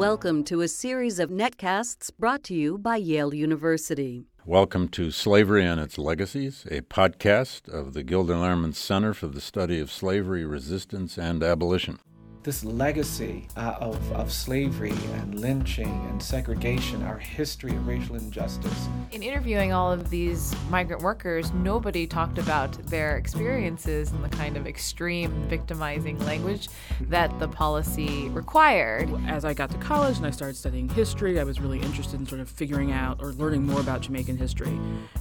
Welcome 0.00 0.44
to 0.44 0.62
a 0.62 0.68
series 0.68 1.18
of 1.18 1.28
netcasts 1.28 2.10
brought 2.18 2.42
to 2.44 2.54
you 2.54 2.78
by 2.78 2.96
Yale 2.96 3.34
University. 3.34 4.24
Welcome 4.46 4.88
to 4.88 5.10
Slavery 5.10 5.62
and 5.62 5.78
Its 5.78 5.98
Legacies, 5.98 6.66
a 6.70 6.80
podcast 6.80 7.68
of 7.68 7.92
the 7.92 8.02
Gilder 8.02 8.32
Lehrman 8.32 8.74
Center 8.74 9.12
for 9.12 9.26
the 9.26 9.42
Study 9.42 9.78
of 9.78 9.92
Slavery, 9.92 10.46
Resistance, 10.46 11.18
and 11.18 11.42
Abolition 11.42 11.98
this 12.42 12.64
legacy 12.64 13.46
uh, 13.56 13.74
of, 13.80 14.12
of 14.12 14.32
slavery 14.32 14.94
and 15.14 15.40
lynching 15.40 15.88
and 16.08 16.22
segregation, 16.22 17.02
our 17.02 17.18
history 17.18 17.72
of 17.72 17.86
racial 17.86 18.16
injustice. 18.16 18.88
In 19.12 19.22
interviewing 19.22 19.72
all 19.72 19.92
of 19.92 20.08
these 20.08 20.54
migrant 20.70 21.02
workers, 21.02 21.52
nobody 21.52 22.06
talked 22.06 22.38
about 22.38 22.72
their 22.86 23.18
experiences 23.18 24.12
and 24.12 24.24
the 24.24 24.28
kind 24.30 24.56
of 24.56 24.66
extreme 24.66 25.30
victimizing 25.48 26.18
language 26.20 26.68
that 27.02 27.36
the 27.40 27.48
policy 27.48 28.28
required. 28.30 29.10
As 29.26 29.44
I 29.44 29.52
got 29.52 29.70
to 29.72 29.78
college 29.78 30.16
and 30.16 30.26
I 30.26 30.30
started 30.30 30.56
studying 30.56 30.88
history, 30.88 31.38
I 31.38 31.44
was 31.44 31.60
really 31.60 31.80
interested 31.80 32.18
in 32.18 32.26
sort 32.26 32.40
of 32.40 32.48
figuring 32.48 32.90
out 32.90 33.20
or 33.20 33.32
learning 33.32 33.66
more 33.66 33.80
about 33.80 34.00
Jamaican 34.00 34.38
history 34.38 34.78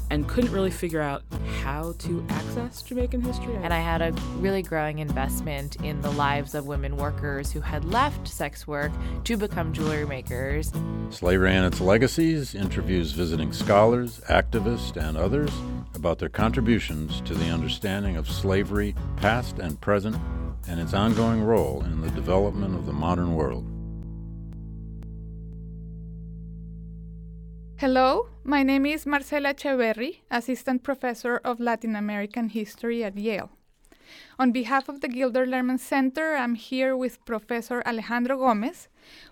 and 0.09 0.27
couldn't 0.27 0.51
really 0.51 0.71
figure 0.71 1.01
out 1.01 1.23
how 1.61 1.93
to 1.99 2.25
access 2.29 2.81
Jamaican 2.81 3.21
history. 3.21 3.55
And 3.55 3.73
I 3.73 3.79
had 3.79 4.01
a 4.01 4.11
really 4.37 4.61
growing 4.61 4.99
investment 4.99 5.75
in 5.83 5.99
the 6.01 6.11
lives 6.11 6.55
of 6.55 6.65
women 6.65 6.95
workers 6.95 7.08
workers 7.09 7.51
who 7.51 7.59
had 7.59 7.83
left 7.85 8.27
sex 8.27 8.67
work 8.67 8.91
to 9.23 9.35
become 9.35 9.73
jewelry 9.73 10.05
makers. 10.05 10.71
Slavery 11.09 11.55
and 11.55 11.65
Its 11.65 11.81
Legacies 11.81 12.53
interviews 12.53 13.13
visiting 13.13 13.51
scholars, 13.51 14.21
activists, 14.29 14.95
and 14.95 15.17
others 15.17 15.51
about 15.95 16.19
their 16.19 16.29
contributions 16.29 17.21
to 17.21 17.33
the 17.33 17.49
understanding 17.49 18.15
of 18.15 18.29
slavery, 18.29 18.93
past 19.17 19.57
and 19.57 19.81
present, 19.81 20.17
and 20.67 20.79
its 20.79 20.93
ongoing 20.93 21.41
role 21.41 21.83
in 21.83 22.01
the 22.01 22.11
development 22.11 22.75
of 22.75 22.85
the 22.85 22.93
modern 22.93 23.33
world. 23.33 23.65
Hello, 27.77 28.27
my 28.43 28.61
name 28.61 28.85
is 28.85 29.07
Marcela 29.07 29.53
Echeverry, 29.55 30.17
Assistant 30.29 30.83
Professor 30.83 31.37
of 31.43 31.59
Latin 31.59 31.95
American 31.95 32.49
History 32.49 33.03
at 33.03 33.17
Yale. 33.17 33.49
On 34.37 34.51
behalf 34.51 34.89
of 34.89 35.01
the 35.01 35.07
Gilder 35.07 35.45
Lehrman 35.45 35.79
Center, 35.79 36.35
I'm 36.35 36.55
here 36.55 36.95
with 36.95 37.23
Professor 37.25 37.83
Alejandro 37.85 38.37
Gomez, 38.37 38.87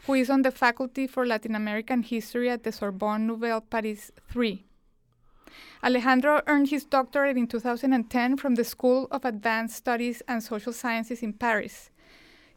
who 0.06 0.14
is 0.14 0.30
on 0.30 0.42
the 0.42 0.52
Faculty 0.52 1.08
for 1.08 1.25
Latin 1.25 1.56
American 1.56 2.03
History 2.03 2.50
at 2.50 2.64
the 2.64 2.72
Sorbonne 2.72 3.28
Nouvelle 3.28 3.61
Paris 3.61 4.11
III. 4.36 4.64
Alejandro 5.84 6.42
earned 6.47 6.69
his 6.69 6.86
doctorate 6.86 7.38
in 7.38 7.47
2010 7.47 8.38
from 8.38 8.56
the 8.56 8.64
School 8.64 9.08
of 9.11 9.25
Advanced 9.25 9.75
Studies 9.75 10.22
and 10.28 10.42
Social 10.42 10.73
Sciences 10.73 11.22
in 11.22 11.34
Paris. 11.34 11.89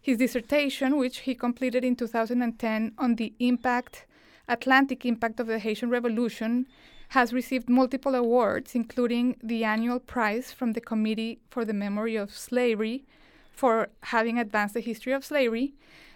His 0.01 0.19
dissertation, 0.19 0.97
which 0.97 1.19
he 1.19 1.35
completed 1.35 1.85
in 1.85 1.97
2010 1.97 2.95
on 2.97 3.17
the 3.17 3.35
impact, 3.39 4.07
Atlantic 4.49 5.05
impact 5.05 5.39
of 5.39 5.47
the 5.47 5.59
Haitian 5.59 5.91
Revolution, 5.91 6.67
has 7.11 7.33
received 7.33 7.69
multiple 7.69 8.15
awards, 8.15 8.75
including 8.75 9.37
the 9.43 9.65
annual 9.65 9.99
prize 9.99 10.53
from 10.53 10.73
the 10.73 10.81
Committee 10.81 11.41
for 11.51 11.65
the 11.65 11.73
Memory 11.73 12.15
of 12.15 12.37
Slavery 12.37 13.05
for 13.53 13.89
having 14.05 14.39
advanced 14.39 14.75
the 14.75 14.81
history 14.81 15.13
of 15.13 15.23
slavery, 15.25 15.75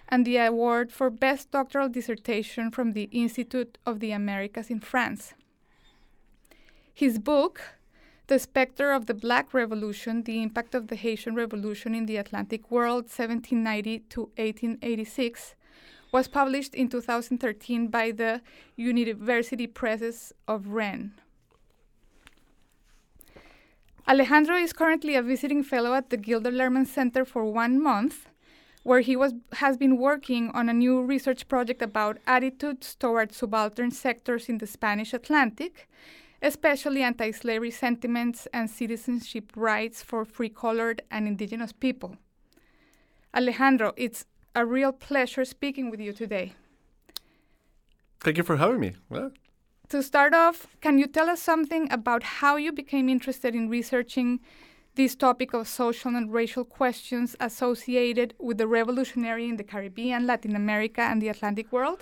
and 0.08 0.24
the 0.24 0.38
award 0.38 0.90
for 0.90 1.10
Best 1.10 1.50
Doctoral 1.50 1.90
Dissertation 1.90 2.70
from 2.70 2.92
the 2.92 3.08
Institute 3.12 3.76
of 3.84 4.00
the 4.00 4.12
Americas 4.12 4.70
in 4.70 4.80
France. 4.80 5.34
His 6.94 7.18
book, 7.18 7.60
The 8.28 8.38
Spectre 8.38 8.92
of 8.92 9.04
the 9.04 9.14
Black 9.14 9.52
Revolution 9.52 10.22
The 10.22 10.42
Impact 10.42 10.74
of 10.74 10.88
the 10.88 10.96
Haitian 10.96 11.34
Revolution 11.34 11.94
in 11.94 12.06
the 12.06 12.16
Atlantic 12.16 12.70
World, 12.70 13.04
1790 13.04 13.98
to 14.10 14.20
1886, 14.36 15.54
was 16.14 16.28
published 16.28 16.76
in 16.76 16.88
2013 16.88 17.88
by 17.88 18.12
the 18.12 18.40
University 18.76 19.66
Presses 19.66 20.32
of 20.46 20.68
Rennes. 20.68 21.10
Alejandro 24.06 24.54
is 24.56 24.72
currently 24.72 25.16
a 25.16 25.22
visiting 25.22 25.64
fellow 25.64 25.92
at 25.92 26.10
the 26.10 26.16
Gilder 26.16 26.52
Lehrman 26.52 26.86
Center 26.86 27.24
for 27.24 27.44
one 27.44 27.82
month, 27.82 28.28
where 28.84 29.00
he 29.00 29.16
was, 29.16 29.32
has 29.54 29.76
been 29.76 29.96
working 29.96 30.50
on 30.54 30.68
a 30.68 30.72
new 30.72 31.02
research 31.02 31.48
project 31.48 31.82
about 31.82 32.18
attitudes 32.28 32.94
toward 32.94 33.32
subaltern 33.32 33.90
sectors 33.90 34.48
in 34.48 34.58
the 34.58 34.68
Spanish 34.68 35.12
Atlantic, 35.12 35.88
especially 36.40 37.02
anti 37.02 37.32
slavery 37.32 37.72
sentiments 37.72 38.46
and 38.52 38.70
citizenship 38.70 39.50
rights 39.56 40.00
for 40.00 40.24
free 40.24 40.48
colored 40.48 41.02
and 41.10 41.26
indigenous 41.26 41.72
people. 41.72 42.16
Alejandro, 43.34 43.92
it's 43.96 44.26
a 44.54 44.64
real 44.64 44.92
pleasure 44.92 45.44
speaking 45.44 45.90
with 45.90 46.00
you 46.00 46.12
today. 46.12 46.52
Thank 48.20 48.36
you 48.38 48.42
for 48.42 48.56
having 48.56 48.80
me. 48.80 48.94
Well. 49.08 49.32
To 49.90 50.02
start 50.02 50.32
off, 50.34 50.66
can 50.80 50.98
you 50.98 51.06
tell 51.06 51.28
us 51.28 51.42
something 51.42 51.92
about 51.92 52.22
how 52.22 52.56
you 52.56 52.72
became 52.72 53.08
interested 53.08 53.54
in 53.54 53.68
researching 53.68 54.40
this 54.94 55.14
topic 55.14 55.52
of 55.52 55.68
social 55.68 56.14
and 56.14 56.32
racial 56.32 56.64
questions 56.64 57.36
associated 57.40 58.34
with 58.38 58.58
the 58.58 58.66
revolutionary 58.66 59.48
in 59.48 59.56
the 59.56 59.64
Caribbean, 59.64 60.26
Latin 60.26 60.56
America, 60.56 61.02
and 61.02 61.20
the 61.20 61.28
Atlantic 61.28 61.70
world? 61.72 62.00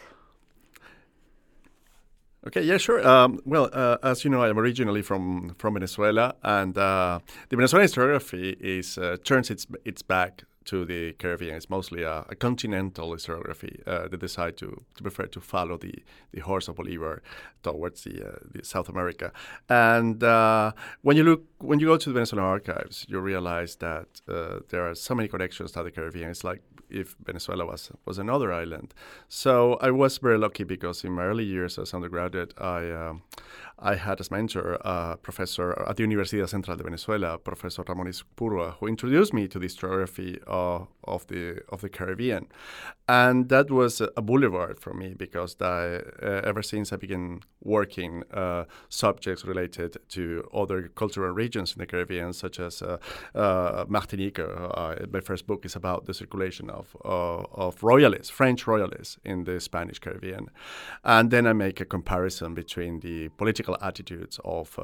Okay, 2.47 2.63
yeah, 2.63 2.77
sure. 2.77 3.07
Um, 3.07 3.41
well, 3.45 3.71
uh, 3.73 3.99
as 4.03 4.25
you 4.25 4.31
know, 4.31 4.43
I 4.43 4.49
am 4.49 4.59
originally 4.59 5.03
from 5.03 5.55
from 5.59 5.75
Venezuela, 5.75 6.35
and 6.43 6.77
uh, 6.77 7.21
the 7.49 7.57
Venezuelan 7.57 7.87
historiography 7.87 8.57
is 8.61 8.99
uh, 8.99 9.17
turns 9.23 9.49
its 9.49 9.67
its 9.85 10.03
back 10.03 10.43
to 10.67 10.85
the 10.85 11.13
Caribbean. 11.15 11.57
It's 11.57 11.71
mostly 11.71 12.03
a, 12.03 12.25
a 12.29 12.35
continental 12.35 13.11
historiography. 13.11 13.87
Uh, 13.87 14.09
they 14.09 14.17
decide 14.17 14.57
to, 14.59 14.83
to 14.97 15.03
prefer 15.03 15.27
to 15.27 15.41
follow 15.41 15.77
the, 15.77 15.95
the 16.33 16.41
horse 16.41 16.69
of 16.69 16.77
Bolivar 16.77 17.23
towards 17.63 18.05
the, 18.05 18.29
uh, 18.29 18.39
the 18.53 18.65
South 18.65 18.89
America. 18.89 19.33
And 19.69 20.23
uh, 20.23 20.73
when 21.03 21.17
you 21.17 21.25
look, 21.25 21.45
when 21.59 21.79
you 21.81 21.87
go 21.87 21.97
to 21.97 22.09
the 22.09 22.15
Venezuelan 22.15 22.47
archives, 22.47 23.07
you 23.09 23.19
realize 23.21 23.77
that 23.77 24.21
uh, 24.29 24.61
there 24.69 24.89
are 24.89 24.95
so 24.95 25.15
many 25.15 25.29
connections 25.29 25.73
to 25.73 25.83
the 25.83 25.91
Caribbean. 25.91 26.31
It's 26.31 26.45
like 26.45 26.63
if 26.93 27.17
Venezuela 27.25 27.65
was 27.65 27.91
was 28.05 28.19
another 28.19 28.53
island. 28.53 28.95
So 29.29 29.79
I 29.81 29.91
was 29.91 30.19
very 30.19 30.39
lucky 30.39 30.65
because 30.65 31.05
in 31.05 31.13
my 31.13 31.25
early 31.25 31.45
years 31.45 31.79
as 31.79 31.95
undergraduate, 31.95 32.53
I 32.59 32.91
um, 32.91 33.23
I 33.85 33.97
had 33.97 34.21
as 34.21 34.31
mentor 34.31 34.75
a 34.83 35.17
professor 35.17 35.73
at 35.89 35.97
the 35.97 36.05
Universidad 36.05 36.49
Central 36.49 36.77
de 36.77 36.85
Venezuela, 36.85 37.37
Professor 37.37 37.83
Ramon 37.83 38.07
Aizpurua, 38.07 38.77
who 38.79 38.87
introduced 38.87 39.35
me 39.35 39.49
to 39.49 39.59
the 39.59 39.67
historiography 39.67 40.39
uh, 40.47 40.85
of 41.05 41.27
the 41.27 41.63
of 41.69 41.81
the 41.81 41.89
Caribbean, 41.89 42.47
and 43.09 43.49
that 43.49 43.71
was 43.71 44.01
a 44.01 44.23
boulevard 44.23 44.79
for 44.81 44.95
me 44.95 45.15
because 45.15 45.57
I, 45.61 45.97
uh, 46.23 46.41
ever 46.45 46.63
since 46.63 46.93
I 46.93 46.97
began 46.97 47.41
working 47.61 48.23
uh, 48.33 48.65
subjects 48.89 49.45
related 49.45 49.97
to 50.09 50.49
other 50.55 50.89
cultural 50.95 51.33
regions 51.33 51.73
in 51.73 51.79
the 51.79 51.87
Caribbean, 51.87 52.33
such 52.33 52.61
as 52.61 52.83
uh, 52.83 52.99
uh, 53.35 53.85
Martinique. 53.89 54.39
Uh, 54.39 54.95
my 55.13 55.21
first 55.21 55.47
book 55.47 55.65
is 55.65 55.77
about 55.77 56.07
the 56.07 56.15
circulation 56.15 56.71
of 56.71 56.97
of 57.05 57.83
royalists, 57.83 58.31
French 58.31 58.67
royalists 58.67 59.19
in 59.25 59.45
the 59.45 59.61
Spanish 59.61 59.99
Caribbean, 59.99 60.49
and 61.05 61.31
then 61.31 61.47
I 61.47 61.53
make 61.53 61.81
a 61.81 61.85
comparison 61.85 62.55
between 62.55 63.01
the 63.01 63.29
political 63.31 63.77
attitudes 63.81 64.41
of 64.45 64.79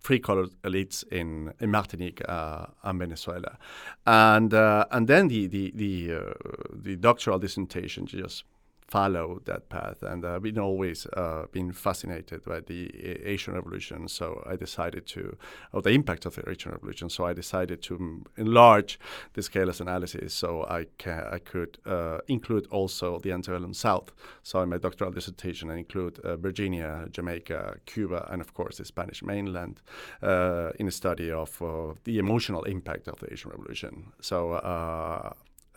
free-colored 0.00 0.50
elites 0.62 1.04
in, 1.12 1.52
in 1.60 1.70
Martinique 1.70 2.22
and 2.28 2.98
Venezuela, 2.98 3.58
and 4.06 4.52
and 4.52 5.08
then 5.08 5.28
the 5.28 5.46
the 5.46 5.57
the 5.58 5.72
the, 5.74 6.14
uh, 6.14 6.32
the 6.72 6.96
doctoral 6.96 7.38
dissertation 7.38 8.06
to 8.06 8.20
just 8.22 8.44
follow 8.88 9.40
that 9.44 9.68
path. 9.68 10.02
And 10.02 10.24
I've 10.24 10.42
been 10.42 10.58
always 10.58 11.06
uh, 11.06 11.44
been 11.52 11.72
fascinated 11.72 12.42
by 12.44 12.60
the 12.60 12.90
Haitian 13.24 13.54
Revolution. 13.54 14.08
So 14.08 14.42
I 14.46 14.56
decided 14.56 15.06
to, 15.08 15.36
of 15.72 15.82
the 15.82 15.90
impact 15.90 16.24
of 16.24 16.34
the 16.34 16.42
Haitian 16.46 16.72
Revolution. 16.72 17.10
So 17.10 17.26
I 17.26 17.34
decided 17.34 17.82
to 17.82 18.24
enlarge 18.36 18.98
the 19.34 19.42
scales 19.42 19.80
analysis 19.80 20.32
so 20.32 20.64
I 20.64 20.86
can 20.96 21.24
I 21.30 21.38
could 21.38 21.78
uh, 21.84 22.18
include 22.28 22.66
also 22.70 23.18
the 23.18 23.32
antebellum 23.32 23.74
South. 23.74 24.12
So 24.42 24.62
in 24.62 24.70
my 24.70 24.78
doctoral 24.78 25.12
dissertation, 25.12 25.70
I 25.70 25.76
include 25.76 26.18
uh, 26.20 26.36
Virginia, 26.36 27.08
Jamaica, 27.10 27.76
Cuba, 27.84 28.26
and 28.30 28.40
of 28.40 28.54
course 28.54 28.78
the 28.78 28.84
Spanish 28.84 29.22
mainland 29.22 29.82
uh, 30.22 30.70
in 30.78 30.88
a 30.88 30.92
study 30.92 31.30
of 31.30 31.60
uh, 31.60 31.92
the 32.04 32.18
emotional 32.18 32.62
impact 32.64 33.08
of 33.08 33.20
the 33.20 33.26
Haitian 33.28 33.50
Revolution. 33.50 34.12
So 34.20 34.54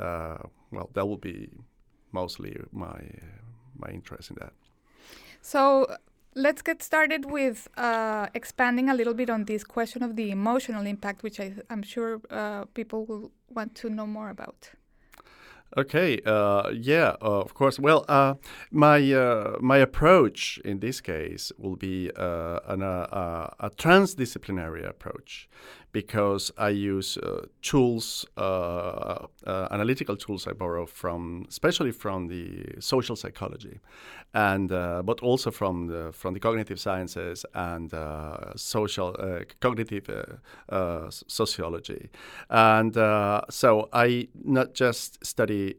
uh, 0.01 0.37
well, 0.71 0.89
that 0.93 1.07
will 1.07 1.17
be 1.17 1.49
mostly 2.11 2.57
my 2.71 3.01
my 3.77 3.89
interest 3.89 4.29
in 4.31 4.37
that. 4.39 4.53
So 5.41 5.87
let's 6.35 6.61
get 6.61 6.83
started 6.83 7.25
with 7.25 7.67
uh, 7.77 8.27
expanding 8.33 8.89
a 8.89 8.93
little 8.93 9.13
bit 9.13 9.29
on 9.29 9.45
this 9.45 9.63
question 9.63 10.03
of 10.03 10.15
the 10.15 10.31
emotional 10.31 10.85
impact, 10.85 11.23
which 11.23 11.39
I, 11.39 11.53
am 11.69 11.83
sure 11.83 12.21
uh, 12.29 12.65
people 12.73 13.05
will 13.05 13.31
want 13.49 13.75
to 13.75 13.89
know 13.89 14.07
more 14.07 14.29
about. 14.29 14.71
Okay, 15.77 16.19
uh, 16.25 16.69
yeah, 16.73 17.15
uh, 17.21 17.39
of 17.39 17.53
course. 17.53 17.79
Well, 17.79 18.03
uh, 18.09 18.33
my 18.71 19.13
uh, 19.13 19.55
my 19.61 19.77
approach 19.77 20.59
in 20.65 20.79
this 20.79 20.99
case 20.99 21.53
will 21.57 21.77
be 21.77 22.11
an, 22.17 22.81
a 22.81 23.71
transdisciplinary 23.77 24.85
approach 24.85 25.47
because 25.91 26.51
I 26.57 26.69
use 26.69 27.17
uh, 27.17 27.45
tools, 27.61 28.25
uh, 28.37 29.25
uh, 29.45 29.67
analytical 29.71 30.15
tools 30.15 30.47
I 30.47 30.53
borrow 30.53 30.85
from, 30.85 31.45
especially 31.49 31.91
from 31.91 32.27
the 32.27 32.63
social 32.79 33.15
psychology, 33.15 33.79
and 34.33 34.71
uh, 34.71 35.01
but 35.03 35.19
also 35.21 35.51
from 35.51 35.87
the 35.87 36.11
from 36.13 36.33
the 36.33 36.39
cognitive 36.39 36.79
sciences 36.79 37.45
and 37.53 37.93
uh, 37.93 38.55
social 38.55 39.15
cognitive 39.59 40.09
sociology, 41.27 42.09
and 42.49 42.93
so 43.49 43.89
I 43.93 44.27
not 44.43 44.73
just 44.73 45.25
study. 45.25 45.75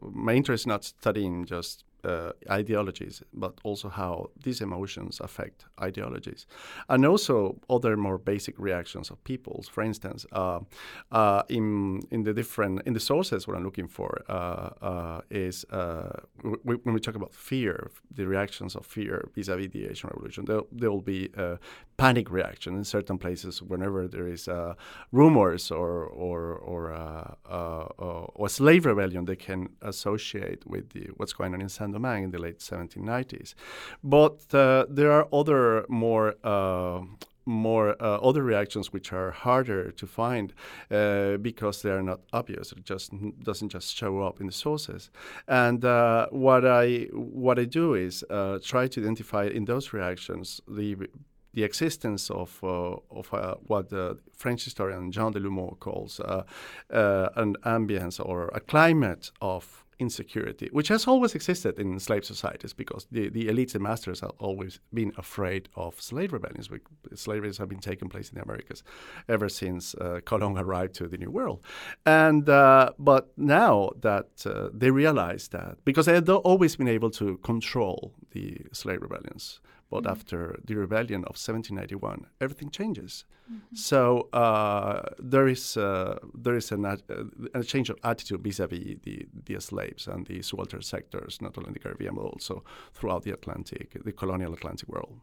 my 0.00 0.34
interest 0.34 0.62
is 0.62 0.66
not 0.66 0.84
studying 0.84 1.44
just 1.44 1.84
uh, 2.04 2.32
ideologies, 2.50 3.22
but 3.32 3.60
also 3.64 3.88
how 3.88 4.30
these 4.42 4.60
emotions 4.60 5.20
affect 5.20 5.64
ideologies, 5.80 6.46
and 6.88 7.06
also 7.06 7.56
other 7.68 7.96
more 7.96 8.18
basic 8.18 8.58
reactions 8.58 9.10
of 9.10 9.22
peoples. 9.24 9.68
For 9.68 9.82
instance, 9.82 10.26
uh, 10.32 10.60
uh, 11.12 11.42
in 11.48 12.00
in 12.10 12.24
the 12.24 12.32
different 12.32 12.82
in 12.86 12.94
the 12.94 13.00
sources, 13.00 13.46
what 13.46 13.56
I'm 13.56 13.64
looking 13.64 13.88
for 13.88 14.22
uh, 14.28 14.70
uh, 14.82 15.20
is 15.30 15.64
uh, 15.70 16.20
when 16.64 16.94
we 16.94 17.00
talk 17.00 17.14
about 17.14 17.34
fear, 17.34 17.90
the 18.14 18.26
reactions 18.26 18.76
of 18.76 18.86
fear 18.86 19.28
vis-a-vis 19.34 19.68
the 19.72 19.86
Haitian 19.88 20.10
Revolution. 20.12 20.44
There 20.44 20.90
will 20.90 21.00
be 21.02 21.30
panic 22.00 22.30
reaction 22.30 22.76
in 22.76 22.84
certain 22.84 23.18
places 23.18 23.62
whenever 23.62 24.08
there 24.08 24.28
is 24.28 24.48
rumors 25.12 25.70
or 25.70 26.04
or 26.06 26.56
or, 26.56 26.82
or 28.38 28.46
a 28.46 28.48
slave 28.48 28.86
rebellion. 28.86 29.24
They 29.24 29.36
can 29.36 29.68
associate 29.82 30.66
with 30.66 30.90
the, 30.90 31.10
what's 31.16 31.32
going 31.32 31.54
on 31.54 31.60
in 31.60 31.68
Saint-Domingue 31.68 32.24
in 32.24 32.30
the 32.30 32.38
late 32.38 32.58
1790s. 32.58 33.54
But 34.02 34.54
uh, 34.54 34.86
there 34.88 35.12
are 35.12 35.26
other 35.32 35.84
more 35.88 36.34
uh, 36.44 37.02
more 37.46 37.96
uh, 38.00 38.16
other 38.18 38.42
reactions 38.42 38.92
which 38.92 39.12
are 39.12 39.30
harder 39.30 39.90
to 39.90 40.06
find 40.06 40.52
uh, 40.90 41.36
because 41.38 41.82
they 41.82 41.90
are 41.90 42.02
not 42.02 42.20
obvious. 42.32 42.72
It 42.72 42.84
just 42.84 43.12
doesn't 43.42 43.70
just 43.70 43.96
show 43.96 44.20
up 44.20 44.40
in 44.40 44.46
the 44.46 44.52
sources. 44.52 45.10
And 45.48 45.84
uh, 45.84 46.28
what 46.30 46.64
I 46.64 47.08
what 47.12 47.58
I 47.58 47.64
do 47.64 47.94
is 47.94 48.24
uh, 48.30 48.58
try 48.62 48.86
to 48.88 49.00
identify 49.00 49.46
in 49.46 49.64
those 49.64 49.92
reactions 49.92 50.60
the 50.68 50.96
the 51.60 51.66
existence 51.66 52.30
of 52.30 52.50
uh, 52.62 52.96
of 53.20 53.26
uh, 53.34 53.54
what 53.66 53.90
the 53.90 54.18
French 54.42 54.64
historian 54.64 55.12
Jean 55.12 55.32
Delumeau 55.32 55.78
calls 55.78 56.20
an 57.40 57.50
ambience 57.64 58.16
or 58.24 58.48
a 58.54 58.60
climate 58.60 59.30
of 59.40 59.84
insecurity, 60.00 60.68
which 60.72 60.88
has 60.88 61.06
always 61.06 61.34
existed 61.34 61.78
in 61.78 62.00
slave 62.00 62.24
societies 62.24 62.72
because 62.72 63.06
the, 63.12 63.28
the 63.28 63.46
elites 63.46 63.74
and 63.74 63.82
masters 63.82 64.20
have 64.20 64.32
always 64.38 64.80
been 64.92 65.12
afraid 65.16 65.68
of 65.76 66.00
slave 66.00 66.32
rebellions. 66.32 66.68
Slaveries 67.14 67.58
have 67.58 67.68
been 67.68 67.80
taking 67.80 68.08
place 68.08 68.30
in 68.30 68.36
the 68.36 68.42
Americas 68.42 68.82
ever 69.28 69.48
since 69.48 69.94
uh, 69.94 70.20
Colon 70.24 70.56
arrived 70.58 70.94
to 70.94 71.06
the 71.06 71.18
New 71.18 71.30
World. 71.30 71.62
And 72.06 72.48
uh, 72.48 72.92
but 72.98 73.28
now 73.36 73.90
that 74.00 74.30
uh, 74.46 74.70
they 74.72 74.90
realize 74.90 75.48
that 75.48 75.76
because 75.84 76.06
they 76.06 76.14
had 76.14 76.28
always 76.28 76.76
been 76.76 76.88
able 76.88 77.10
to 77.10 77.36
control 77.38 78.14
the 78.30 78.62
slave 78.72 79.02
rebellions, 79.02 79.60
but 79.90 80.04
mm-hmm. 80.04 80.12
after 80.12 80.58
the 80.64 80.74
rebellion 80.76 81.22
of 81.24 81.36
1791, 81.36 82.26
everything 82.40 82.70
changes. 82.70 83.24
Mm-hmm. 83.50 83.74
So 83.74 84.28
uh, 84.32 85.02
there 85.18 85.48
is 85.48 85.76
uh, 85.76 86.18
there 86.34 86.56
is 86.56 86.72
an, 86.72 86.84
uh, 86.84 86.96
a 87.54 87.64
change 87.64 87.90
of 87.90 87.98
attitude 88.04 88.42
vis-a-vis 88.42 88.96
the, 89.02 89.26
the 89.46 89.60
slaves 89.60 90.06
and 90.06 90.26
the 90.26 90.42
subaltern 90.42 90.82
sectors, 90.82 91.42
not 91.42 91.58
only 91.58 91.68
in 91.68 91.74
the 91.74 91.80
Caribbean 91.80 92.14
but 92.14 92.22
also 92.22 92.62
throughout 92.94 93.24
the 93.24 93.32
Atlantic, 93.32 93.96
the 94.04 94.12
colonial 94.12 94.52
Atlantic 94.52 94.88
world. 94.88 95.20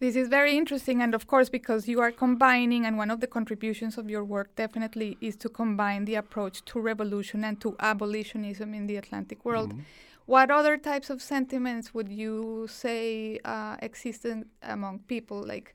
This 0.00 0.14
is 0.14 0.28
very 0.28 0.56
interesting, 0.56 1.02
and 1.02 1.12
of 1.12 1.26
course, 1.26 1.48
because 1.48 1.88
you 1.88 2.00
are 2.00 2.12
combining, 2.12 2.86
and 2.86 2.96
one 2.96 3.10
of 3.10 3.18
the 3.18 3.26
contributions 3.26 3.98
of 3.98 4.08
your 4.08 4.22
work 4.22 4.54
definitely 4.54 5.18
is 5.20 5.34
to 5.38 5.48
combine 5.48 6.04
the 6.04 6.14
approach 6.14 6.64
to 6.66 6.78
revolution 6.78 7.42
and 7.42 7.60
to 7.60 7.74
abolitionism 7.80 8.74
in 8.74 8.86
the 8.86 8.96
Atlantic 8.96 9.44
world. 9.44 9.70
Mm-hmm. 9.70 9.82
What 10.28 10.50
other 10.50 10.76
types 10.76 11.08
of 11.08 11.22
sentiments 11.22 11.94
would 11.94 12.10
you 12.10 12.66
say 12.68 13.38
uh, 13.46 13.76
existed 13.80 14.44
among 14.62 14.98
people, 15.08 15.42
like 15.42 15.74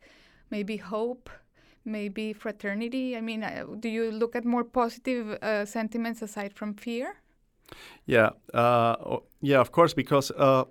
maybe 0.52 0.78
hope, 0.78 1.28
maybe 1.86 2.34
fraternity? 2.34 3.18
I 3.18 3.22
mean, 3.22 3.44
uh, 3.44 3.66
do 3.80 3.90
you 3.90 4.12
look 4.12 4.36
at 4.36 4.46
more 4.46 4.64
positive 4.64 5.40
uh, 5.42 5.66
sentiments 5.66 6.22
aside 6.22 6.54
from 6.54 6.76
fear? 6.76 7.16
Yeah, 8.06 8.30
uh, 8.54 9.18
yeah, 9.42 9.60
of 9.60 9.72
course, 9.72 9.96
because 9.96 10.30
uh, 10.38 10.66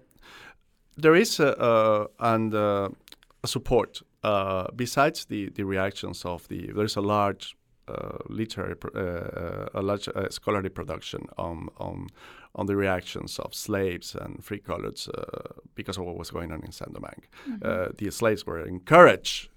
there 0.97 1.17
is 1.17 1.41
a, 1.41 2.07
and 2.21 2.55
a 2.55 2.89
support 3.45 4.01
uh, 4.23 4.69
besides 4.77 5.25
the 5.25 5.51
the 5.51 5.65
reactions 5.65 6.25
of 6.25 6.47
the. 6.47 6.71
There's 6.73 6.97
a 6.97 7.01
large 7.01 7.57
uh, 7.57 7.62
literary, 8.29 8.75
uh, 8.95 9.69
a 9.75 9.83
large 9.83 10.09
uh, 10.09 10.29
scholarly 10.31 10.69
production 10.69 11.27
on 11.39 11.69
on 11.79 12.09
on 12.55 12.67
the 12.67 12.77
reactions 12.77 13.39
of 13.39 13.55
slaves 13.55 14.15
and 14.15 14.45
free 14.45 14.61
coloreds 14.61 15.09
because 15.75 15.97
of 15.97 16.05
what 16.05 16.19
was 16.19 16.31
going 16.31 16.53
on 16.53 16.63
in 16.63 16.73
Saint 16.73 16.93
Domingue. 16.93 17.27
Mm-hmm. 17.49 17.97
the 17.97 18.11
slaves 18.11 18.47
were 18.47 18.61
encouraged 18.61 19.49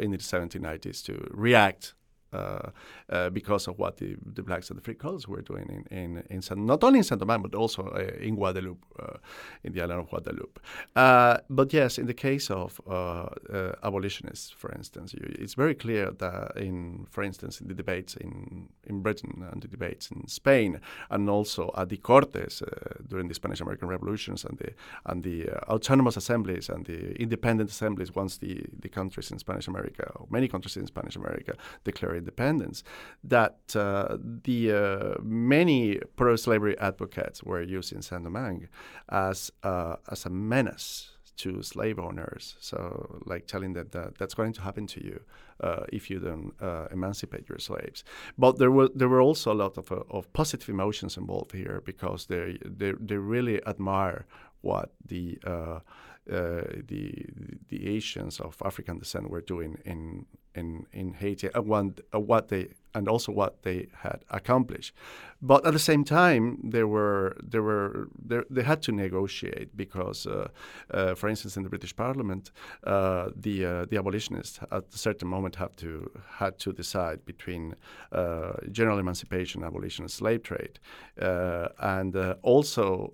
in 0.00 0.10
the 0.10 0.18
1790s 0.18 1.02
to 1.04 1.28
react 1.30 1.94
uh, 1.94 1.94
uh, 1.94 2.01
Uh, 2.32 2.70
uh, 3.10 3.28
because 3.28 3.68
of 3.68 3.78
what 3.78 3.98
the, 3.98 4.16
the 4.34 4.42
blacks 4.42 4.70
and 4.70 4.78
the 4.78 4.82
free 4.82 4.94
colors 4.94 5.28
were 5.28 5.42
doing 5.42 5.84
in, 5.90 5.98
in, 5.98 6.22
in 6.30 6.40
San, 6.40 6.64
not 6.64 6.82
only 6.82 6.98
in 6.98 7.04
Saint 7.04 7.18
Domingue 7.18 7.42
but 7.42 7.54
also 7.54 7.82
uh, 7.88 8.24
in 8.24 8.36
Guadeloupe, 8.36 8.84
uh, 8.98 9.18
in 9.64 9.72
the 9.74 9.82
island 9.82 10.00
of 10.00 10.08
Guadeloupe. 10.08 10.58
but 10.94 11.72
yes, 11.72 11.98
in 11.98 12.06
the 12.06 12.14
case 12.14 12.50
of 12.50 12.80
abolitionists, 13.82 14.50
for 14.50 14.72
instance, 14.72 15.12
you, 15.12 15.20
it's 15.38 15.54
very 15.54 15.74
clear 15.74 16.10
that 16.10 16.56
in, 16.56 17.06
for 17.10 17.22
instance, 17.22 17.60
in 17.60 17.68
the 17.68 17.74
debates 17.74 18.16
in, 18.16 18.68
in 18.84 19.02
Britain 19.02 19.44
and 19.52 19.60
the 19.60 19.68
debates 19.68 20.10
in 20.10 20.26
Spain, 20.26 20.80
and 21.10 21.28
also 21.28 21.70
at 21.76 21.90
the 21.90 21.98
Cortes 21.98 22.62
during 23.08 23.28
the 23.28 23.34
Spanish 23.34 23.60
American 23.60 23.88
revolutions 23.88 24.44
and 24.44 24.56
the 24.58 24.72
and 25.04 25.22
the 25.22 25.50
autonomous 25.68 26.16
assemblies 26.16 26.70
and 26.70 26.86
the 26.86 27.12
independent 27.20 27.68
assemblies 27.68 28.14
once 28.14 28.38
the, 28.38 28.64
the 28.80 28.88
countries 28.88 29.30
in 29.30 29.38
Spanish 29.38 29.68
America, 29.68 30.10
or 30.16 30.26
many 30.30 30.48
countries 30.48 30.76
in 30.76 30.86
Spanish 30.86 31.16
America, 31.16 31.54
declared 31.84 32.21
independence, 32.22 32.78
that 33.34 33.58
uh, 33.76 34.16
the 34.48 34.60
uh, 34.72 35.22
many 35.22 35.80
pro-slavery 36.16 36.76
advocates 36.78 37.38
were 37.42 37.62
using 37.78 38.00
Saint-Domingue 38.02 38.68
as 39.08 39.38
uh, 39.62 39.96
as 40.12 40.26
a 40.26 40.30
menace 40.30 41.12
to 41.42 41.62
slave 41.62 41.98
owners. 41.98 42.56
So, 42.60 43.20
like 43.24 43.46
telling 43.46 43.72
them 43.72 43.88
that 43.90 44.18
that's 44.18 44.34
going 44.34 44.52
to 44.54 44.62
happen 44.62 44.86
to 44.88 45.00
you 45.08 45.20
uh, 45.60 45.84
if 45.92 46.10
you 46.10 46.18
don't 46.18 46.52
uh, 46.60 46.86
emancipate 46.92 47.48
your 47.48 47.58
slaves. 47.58 48.04
But 48.38 48.58
there 48.58 48.70
were 48.70 48.88
there 48.94 49.08
were 49.08 49.20
also 49.20 49.52
a 49.52 49.58
lot 49.64 49.78
of, 49.78 49.90
uh, 49.90 50.02
of 50.10 50.32
positive 50.32 50.68
emotions 50.68 51.16
involved 51.16 51.52
here 51.52 51.82
because 51.84 52.26
they 52.26 52.58
they, 52.64 52.92
they 53.00 53.16
really 53.16 53.64
admire 53.66 54.26
what 54.60 54.92
the 55.04 55.38
uh, 55.46 55.80
the 56.26 57.26
the 57.68 57.78
Haitians 57.78 58.40
of 58.40 58.56
African 58.64 58.98
descent 58.98 59.30
were 59.30 59.40
doing 59.40 59.78
in 59.84 60.26
in 60.54 60.86
in 60.92 61.14
Haiti, 61.14 61.48
and 61.54 61.66
what, 61.66 62.00
uh, 62.14 62.20
what 62.20 62.48
they 62.48 62.68
and 62.94 63.08
also 63.08 63.32
what 63.32 63.62
they 63.62 63.88
had 64.02 64.24
accomplished. 64.30 64.94
But 65.40 65.66
at 65.66 65.72
the 65.72 65.78
same 65.78 66.04
time, 66.04 66.58
there 66.62 66.86
were 66.86 67.36
there 67.42 67.62
were 67.62 68.08
there, 68.28 68.44
they 68.48 68.62
had 68.62 68.82
to 68.82 68.92
negotiate 68.92 69.76
because, 69.76 70.26
uh, 70.26 70.48
uh, 70.90 71.14
for 71.14 71.28
instance, 71.28 71.56
in 71.56 71.62
the 71.64 71.68
British 71.68 71.96
Parliament, 71.96 72.52
uh, 72.84 73.30
the 73.34 73.64
uh, 73.64 73.84
the 73.86 73.96
abolitionists 73.98 74.60
at 74.70 74.84
a 74.94 74.98
certain 74.98 75.28
moment 75.28 75.56
had 75.56 75.76
to 75.78 76.10
had 76.38 76.58
to 76.58 76.72
decide 76.72 77.24
between 77.24 77.74
uh, 78.12 78.52
general 78.70 78.98
emancipation, 78.98 79.64
abolition, 79.64 80.04
of 80.04 80.10
slave 80.10 80.42
trade, 80.42 80.78
and 81.16 82.16
also 82.42 83.12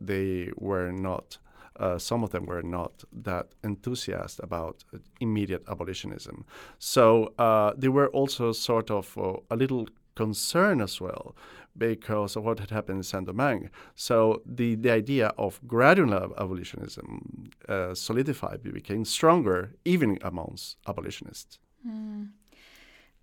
they 0.00 0.50
were 0.56 0.92
not 0.92 1.38
uh, 1.76 1.98
some 1.98 2.22
of 2.22 2.30
them 2.30 2.46
were 2.46 2.62
not 2.62 3.04
that 3.12 3.48
enthusiastic 3.62 4.44
about 4.44 4.84
immediate 5.20 5.62
abolitionism. 5.68 6.44
So 6.78 7.32
uh, 7.38 7.72
they 7.76 7.88
were 7.88 8.08
also 8.08 8.52
sort 8.52 8.90
of 8.90 9.16
uh, 9.18 9.34
a 9.50 9.56
little 9.56 9.86
concerned 10.14 10.80
as 10.80 11.00
well 11.00 11.34
because 11.76 12.36
of 12.36 12.44
what 12.44 12.60
had 12.60 12.70
happened 12.70 12.98
in 12.98 13.02
Saint 13.02 13.26
Domingue. 13.26 13.68
So 13.96 14.42
the, 14.46 14.76
the 14.76 14.90
idea 14.90 15.32
of 15.36 15.60
gradual 15.66 16.14
abolitionism 16.14 17.50
uh, 17.68 17.94
solidified, 17.94 18.62
became 18.62 19.04
stronger 19.04 19.74
even 19.84 20.18
amongst 20.22 20.76
abolitionists. 20.86 21.58
Mm. 21.86 22.28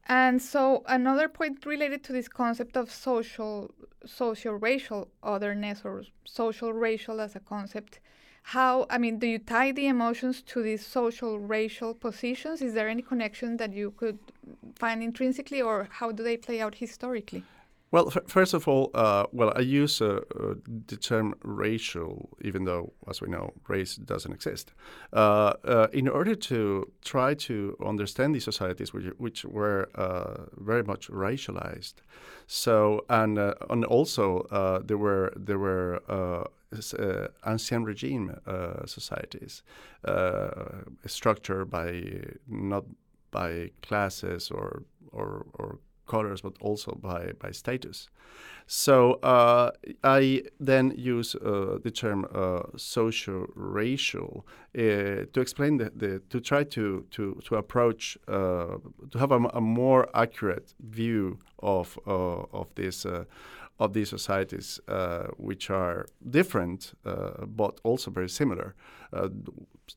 And 0.08 0.42
so 0.42 0.84
another 0.88 1.30
point 1.30 1.66
related 1.66 2.04
to 2.06 2.14
this 2.14 2.28
concept 2.28 2.76
of 2.76 2.92
social 2.92 3.74
social 4.06 4.56
racial 4.56 5.08
otherness 5.22 5.82
or 5.86 6.04
social 6.26 6.74
racial 6.74 7.22
as 7.22 7.36
a 7.36 7.40
concept 7.40 8.00
how 8.44 8.86
i 8.90 8.98
mean 8.98 9.20
do 9.20 9.28
you 9.28 9.40
tie 9.40 9.72
the 9.72 9.88
emotions 9.88 10.42
to 10.42 10.62
these 10.62 10.86
social 10.86 11.40
racial 11.40 11.94
positions 11.94 12.62
is 12.62 12.74
there 12.74 12.90
any 12.90 13.02
connection 13.02 13.58
that 13.58 13.74
you 13.74 13.92
could 13.92 14.18
find 14.76 15.04
intrinsically 15.04 15.62
or 15.62 15.88
how 15.92 16.12
do 16.12 16.24
they 16.24 16.38
play 16.38 16.60
out 16.62 16.76
historically 16.76 17.44
Well, 17.92 18.10
first 18.26 18.54
of 18.54 18.70
all, 18.70 18.90
uh, 18.94 19.26
well, 19.34 19.52
I 19.54 19.60
use 19.60 20.02
uh, 20.02 20.22
uh, 20.40 20.56
the 20.88 20.96
term 20.96 21.36
racial, 21.44 22.30
even 22.42 22.64
though, 22.64 22.94
as 23.10 23.22
we 23.22 23.28
know, 23.28 23.52
race 23.68 23.98
doesn't 23.98 24.32
exist, 24.32 24.72
uh, 25.12 25.56
uh, 25.66 25.88
in 25.92 26.08
order 26.08 26.34
to 26.36 26.90
try 27.04 27.34
to 27.34 27.76
understand 27.86 28.34
these 28.34 28.46
societies 28.46 28.94
which, 28.94 29.08
which 29.18 29.44
were 29.44 29.90
uh, 29.96 30.46
very 30.56 30.84
much 30.84 31.10
racialized. 31.10 31.96
So, 32.48 33.04
and 33.10 33.38
and 33.70 33.84
also 33.86 34.48
there 34.86 34.98
were 34.98 35.34
there 35.36 35.60
were 35.60 36.02
ancien 37.46 37.84
regime 37.84 38.36
societies 38.86 39.64
structured 41.06 41.70
by 41.70 42.04
not 42.48 42.86
by 43.32 43.72
classes 43.82 44.52
or 44.52 44.84
or, 45.12 45.46
or 45.54 45.80
colors, 46.12 46.42
but 46.42 46.54
also 46.60 46.98
by, 47.02 47.32
by 47.40 47.52
status. 47.52 48.10
So 48.68 49.14
uh, 49.24 49.72
I 50.04 50.44
then 50.60 50.94
use 50.98 51.36
uh, 51.36 51.80
the 51.84 51.92
term 51.92 52.26
uh, 52.34 52.64
socio-racial 52.76 54.46
uh, 54.78 55.26
to 55.34 55.42
explain 55.42 55.78
the, 55.78 55.92
the, 55.96 56.22
to 56.30 56.40
try 56.40 56.64
to 56.64 57.06
to 57.12 57.42
to 57.46 57.56
approach 57.56 58.18
uh, 58.28 58.78
to 59.12 59.18
have 59.18 59.32
a, 59.32 59.40
a, 59.54 59.62
more 59.62 60.10
accurate 60.14 60.74
view 60.80 61.40
of 61.60 62.00
uh, 62.08 62.44
of 62.54 62.74
this 62.76 63.06
of 63.82 63.94
these 63.94 64.10
societies, 64.10 64.80
uh, 64.88 65.24
which 65.38 65.72
are 65.72 66.06
different 66.30 66.94
uh, 67.04 67.46
but 67.48 67.80
also 67.84 68.12
very 68.12 68.30
similar. 68.30 68.76
Uh, 69.12 69.28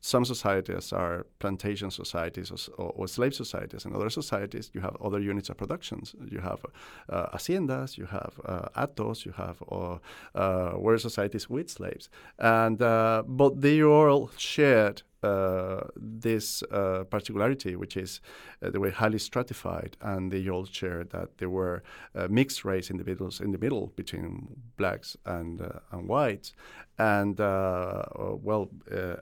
some 0.01 0.25
societies 0.25 0.93
are 0.93 1.27
plantation 1.39 1.91
societies 1.91 2.51
or, 2.79 2.91
or, 2.97 3.07
slave 3.07 3.35
societies, 3.35 3.85
and 3.85 3.95
other 3.95 4.11
societies 4.11 4.71
you 4.75 4.81
have 4.81 4.97
other 5.01 5.21
units 5.21 5.51
of 5.51 5.57
productions. 5.57 6.17
You 6.29 6.41
have 6.41 6.61
uh, 7.09 7.27
haciendas, 7.35 7.97
you 7.97 8.07
have 8.07 8.41
uh, 8.45 8.69
hatos, 8.75 9.25
you 9.25 9.33
have 9.33 9.63
uh, 9.71 10.73
were 10.77 10.99
societies 10.99 11.49
with 11.49 11.71
slaves, 11.71 12.09
and 12.39 12.79
but 12.79 13.61
they 13.61 13.85
all 13.85 14.31
shared 14.65 15.03
uh, 15.23 15.81
this 15.97 16.63
uh, 16.71 17.05
particularity, 17.11 17.77
which 17.77 17.97
is 17.97 18.21
uh, 18.63 18.71
they 18.71 18.79
were 18.79 18.91
highly 18.91 19.19
stratified, 19.19 19.97
and 20.01 20.31
they 20.31 20.49
all 20.51 20.67
shared 20.67 21.11
that 21.11 21.29
there 21.39 21.49
were 21.49 21.83
uh, 22.15 22.29
mixed 22.31 22.65
race 22.65 22.91
individuals 22.91 23.41
in 23.41 23.51
the 23.53 23.59
middle 23.59 23.87
between 23.97 24.49
blacks 24.77 25.17
and 25.25 25.61
uh, 25.61 25.69
and 25.93 26.09
whites, 26.09 26.53
and 26.99 27.39
well, 27.39 28.69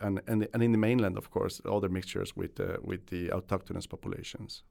and, 0.01 0.21
and 0.27 0.49
and 0.53 0.63
in 0.63 0.73
the 0.73 0.83
mainland, 0.89 1.17
of 1.17 1.31
course, 1.31 1.61
other 1.77 1.89
mixtures 1.89 2.37
with 2.37 2.61
with 2.83 3.03
the 3.07 3.23
autochthonous 3.29 3.87
populations. 3.87 4.63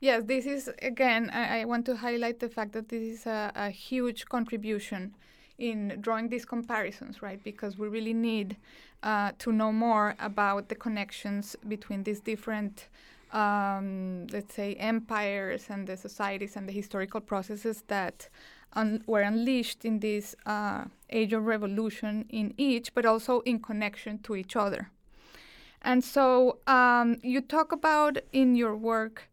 Yes, 0.00 0.22
this 0.24 0.46
is 0.46 0.70
again. 0.82 1.30
I, 1.30 1.60
I, 1.60 1.64
want 1.64 1.84
to 1.86 1.94
highlight 1.96 2.38
the 2.38 2.48
fact 2.48 2.72
that 2.72 2.88
this 2.88 3.02
is 3.02 3.26
a, 3.26 3.52
a 3.54 3.70
huge 3.70 4.26
contribution 4.26 5.14
in 5.58 5.98
drawing 6.00 6.28
these 6.28 6.44
comparisons, 6.44 7.20
right? 7.22 7.42
Because 7.42 7.76
we 7.76 7.88
really 7.88 8.14
need 8.14 8.56
uh, 9.02 9.32
to 9.38 9.52
know 9.52 9.72
more 9.72 10.14
about 10.20 10.68
the 10.68 10.74
connections 10.74 11.56
between 11.66 12.04
these 12.04 12.20
different, 12.20 12.88
um, 13.32 14.26
let's 14.32 14.54
say, 14.54 14.74
empires 14.74 15.66
and 15.68 15.86
the 15.86 15.96
societies 15.96 16.56
and 16.56 16.68
the 16.68 16.72
historical 16.72 17.20
processes 17.20 17.82
that 17.88 18.28
un- 18.74 19.02
were 19.06 19.22
unleashed 19.22 19.84
in 19.84 20.00
this 20.00 20.34
uh, 20.46 20.84
age 21.10 21.32
of 21.32 21.44
revolution 21.44 22.24
in 22.30 22.54
each, 22.56 22.94
but 22.94 23.04
also 23.04 23.40
in 23.40 23.58
connection 23.58 24.18
to 24.20 24.36
each 24.36 24.56
other. 24.56 24.90
And 25.82 26.02
so 26.02 26.58
um, 26.66 27.18
you 27.22 27.40
talk 27.40 27.72
about 27.72 28.18
in 28.32 28.56
your 28.56 28.76
work 28.76 29.28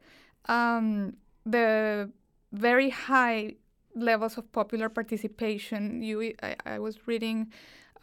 um, 0.48 1.18
the 1.46 2.12
very 2.52 2.90
high 2.90 3.56
levels 3.96 4.38
of 4.38 4.52
popular 4.52 4.90
participation. 4.90 6.02
You, 6.02 6.34
I, 6.44 6.56
I 6.66 6.80
was 6.80 7.08
reading 7.08 7.52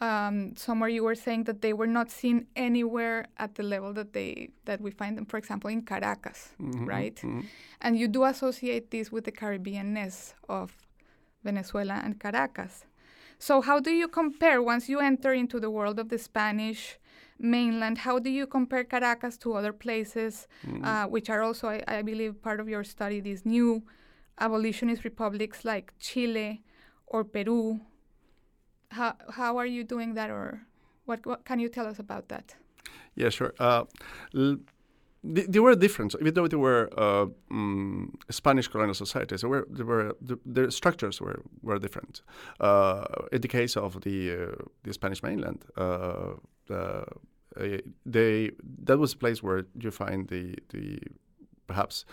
um, 0.01 0.55
somewhere 0.55 0.89
you 0.89 1.03
were 1.03 1.15
saying 1.15 1.45
that 1.45 1.61
they 1.61 1.73
were 1.73 1.87
not 1.87 2.11
seen 2.11 2.47
anywhere 2.55 3.27
at 3.37 3.55
the 3.55 3.63
level 3.63 3.93
that 3.93 4.13
they 4.13 4.49
that 4.65 4.81
we 4.81 4.91
find 4.91 5.17
them, 5.17 5.25
for 5.25 5.37
example, 5.37 5.69
in 5.69 5.81
Caracas, 5.83 6.49
mm-hmm, 6.61 6.85
right? 6.85 7.15
Mm-hmm. 7.15 7.41
And 7.81 7.97
you 7.97 8.07
do 8.07 8.25
associate 8.25 8.91
this 8.91 9.11
with 9.11 9.23
the 9.25 9.31
Caribbeanness 9.31 10.33
of 10.49 10.75
Venezuela 11.43 12.01
and 12.03 12.19
Caracas. 12.19 12.85
So 13.39 13.61
how 13.61 13.79
do 13.79 13.91
you 13.91 14.07
compare 14.07 14.61
once 14.61 14.89
you 14.89 14.99
enter 14.99 15.33
into 15.33 15.59
the 15.59 15.69
world 15.69 15.99
of 15.99 16.09
the 16.09 16.17
Spanish 16.17 16.97
mainland? 17.39 17.99
How 17.99 18.19
do 18.19 18.29
you 18.29 18.47
compare 18.47 18.83
Caracas 18.83 19.37
to 19.39 19.53
other 19.53 19.73
places, 19.73 20.47
mm-hmm. 20.65 20.83
uh, 20.83 21.07
which 21.07 21.29
are 21.29 21.41
also, 21.41 21.67
I, 21.67 21.83
I, 21.87 22.01
believe, 22.01 22.41
part 22.41 22.59
of 22.59 22.69
your 22.69 22.83
study? 22.83 23.19
These 23.19 23.45
new 23.45 23.83
abolitionist 24.39 25.03
republics 25.03 25.63
like 25.63 25.93
Chile 25.99 26.63
or 27.07 27.23
Peru 27.23 27.79
how 28.93 29.15
how 29.29 29.57
are 29.57 29.65
you 29.65 29.83
doing 29.83 30.13
that, 30.13 30.29
or 30.29 30.61
what 31.05 31.25
what 31.25 31.45
can 31.45 31.59
you 31.59 31.69
tell 31.69 31.87
us 31.87 31.99
about 31.99 32.29
that? 32.29 32.55
Yeah, 33.15 33.29
sure. 33.29 33.53
Uh, 33.59 33.85
they, 35.23 35.59
were 35.59 35.75
differences, 35.75 36.19
even 36.19 36.33
though 36.33 36.47
they 36.47 36.57
were 36.57 36.89
uh, 36.97 37.27
um, 37.51 38.17
Spanish 38.29 38.67
colonial 38.67 38.93
societies. 38.93 39.41
They 39.41 39.47
were, 39.47 39.67
they 39.69 39.83
were 39.83 40.15
the, 40.21 40.71
structures 40.71 41.21
were 41.21 41.43
were 41.61 41.79
different. 41.79 42.21
Uh, 42.59 43.05
in 43.31 43.41
the 43.41 43.47
case 43.47 43.77
of 43.77 44.01
the 44.01 44.31
uh, 44.31 44.55
the 44.83 44.93
Spanish 44.93 45.23
mainland, 45.23 45.63
uh, 45.77 46.33
they 48.05 48.51
that 48.83 48.97
was 48.97 49.13
a 49.13 49.17
place 49.17 49.41
where 49.43 49.65
you 49.79 49.91
find 49.91 50.27
the 50.27 50.55
the 50.69 50.99
perhaps 51.67 52.05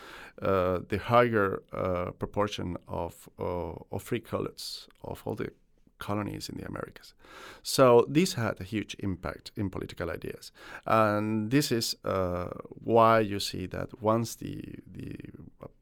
uh, 0.43 0.81
the 0.89 0.99
higher 0.99 1.63
uh, 1.73 2.11
proportion 2.13 2.77
of 2.89 3.29
uh, 3.39 3.73
of 3.93 4.03
free 4.03 4.21
colors 4.21 4.89
of 5.03 5.23
all 5.25 5.35
the 5.35 5.51
colonies 5.99 6.49
in 6.49 6.57
the 6.57 6.67
Americas. 6.67 7.15
So 7.63 8.07
this 8.09 8.33
had 8.35 8.61
a 8.61 8.65
huge 8.65 8.97
impact 8.99 9.53
in 9.57 9.71
political 9.71 10.11
ideas, 10.11 10.51
and 10.87 11.51
this 11.51 11.71
is 11.71 11.97
uh, 12.05 12.49
why 12.85 13.21
you 13.21 13.39
see 13.39 13.67
that 13.67 14.03
once 14.03 14.35
the 14.35 14.63
the 14.91 15.17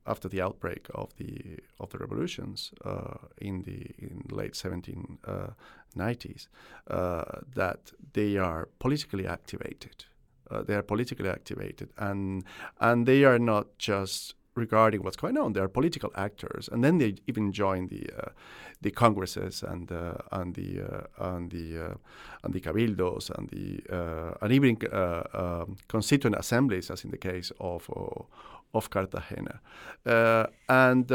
after 0.07 0.29
the 0.29 0.43
outbreak 0.43 0.89
of 0.95 1.15
the 1.17 1.59
of 1.81 1.91
the 1.91 1.99
revolutions 1.99 2.73
uh, 2.85 3.19
in 3.41 3.63
the 3.63 3.95
in 3.99 4.23
late 4.31 4.55
1790s, 4.55 6.49
uh, 6.91 7.25
that 7.55 7.93
they 8.13 8.37
are 8.37 8.69
politically 8.79 9.27
activated. 9.27 10.05
Uh, 10.51 10.63
they 10.63 10.75
are 10.75 10.83
politically 10.83 11.29
activated, 11.29 11.89
and 11.97 12.45
and 12.81 13.07
they 13.07 13.25
are 13.25 13.39
not 13.39 13.67
just 13.79 14.35
regarding 14.59 15.03
what's 15.03 15.17
going 15.17 15.39
on. 15.39 15.53
They 15.53 15.61
are 15.61 15.69
political 15.69 16.11
actors, 16.15 16.69
and 16.71 16.83
then 16.85 16.99
they 16.99 17.15
even 17.27 17.53
join 17.53 17.89
the 17.89 18.11
uh, 18.17 18.31
the 18.83 18.91
congresses 18.91 19.63
and 19.63 19.91
uh, 19.91 20.15
and 20.33 20.55
the 20.55 20.81
uh, 20.81 21.35
and 21.35 21.51
the 21.51 21.79
uh, 21.79 21.95
and 22.43 22.53
the 22.53 22.61
cabildos 22.61 23.31
and 23.31 23.49
the 23.49 23.81
uh, 23.91 24.35
and 24.43 24.53
even 24.53 24.77
uh, 24.93 25.23
um, 25.33 25.77
constituent 25.89 26.37
assemblies, 26.37 26.91
as 26.91 27.05
in 27.05 27.11
the 27.11 27.19
case 27.19 27.53
of 27.61 27.89
of 28.75 28.91
Cartagena. 28.91 29.61
And 30.69 31.11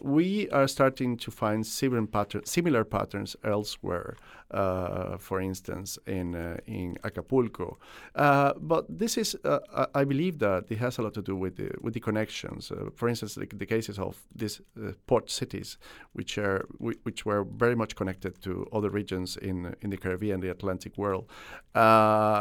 we 0.00 0.50
are 0.50 0.66
starting 0.66 1.16
to 1.18 1.30
find 1.30 1.64
similar, 1.64 2.06
pattern, 2.06 2.44
similar 2.44 2.84
patterns 2.84 3.36
elsewhere, 3.44 4.16
uh, 4.52 5.16
for 5.18 5.40
instance, 5.40 5.98
in, 6.06 6.34
uh, 6.34 6.56
in 6.66 6.98
Acapulco. 7.04 7.78
Uh, 8.14 8.52
but 8.58 8.86
this 8.88 9.16
is, 9.16 9.36
uh, 9.44 9.86
I 9.94 10.04
believe 10.04 10.38
that 10.40 10.64
it 10.70 10.78
has 10.78 10.98
a 10.98 11.02
lot 11.02 11.14
to 11.14 11.22
do 11.22 11.36
with 11.36 11.56
the, 11.56 11.70
with 11.80 11.94
the 11.94 12.00
connections. 12.00 12.72
for 12.94 13.08
instance, 13.08 13.34
the, 13.34 13.46
the, 13.46 13.66
cases 13.66 13.98
of 13.98 14.22
these 14.34 14.60
port 15.06 15.30
cities, 15.30 15.78
which, 16.12 16.38
are, 16.38 16.66
which 16.78 17.24
were 17.24 17.44
very 17.44 17.74
much 17.74 17.96
connected 17.96 18.42
to 18.42 18.66
other 18.72 18.90
regions 18.90 19.36
in, 19.36 19.74
in 19.80 19.90
the 19.90 19.96
Caribbean, 19.96 20.34
and 20.34 20.42
the 20.42 20.50
Atlantic 20.50 20.96
world, 20.96 21.28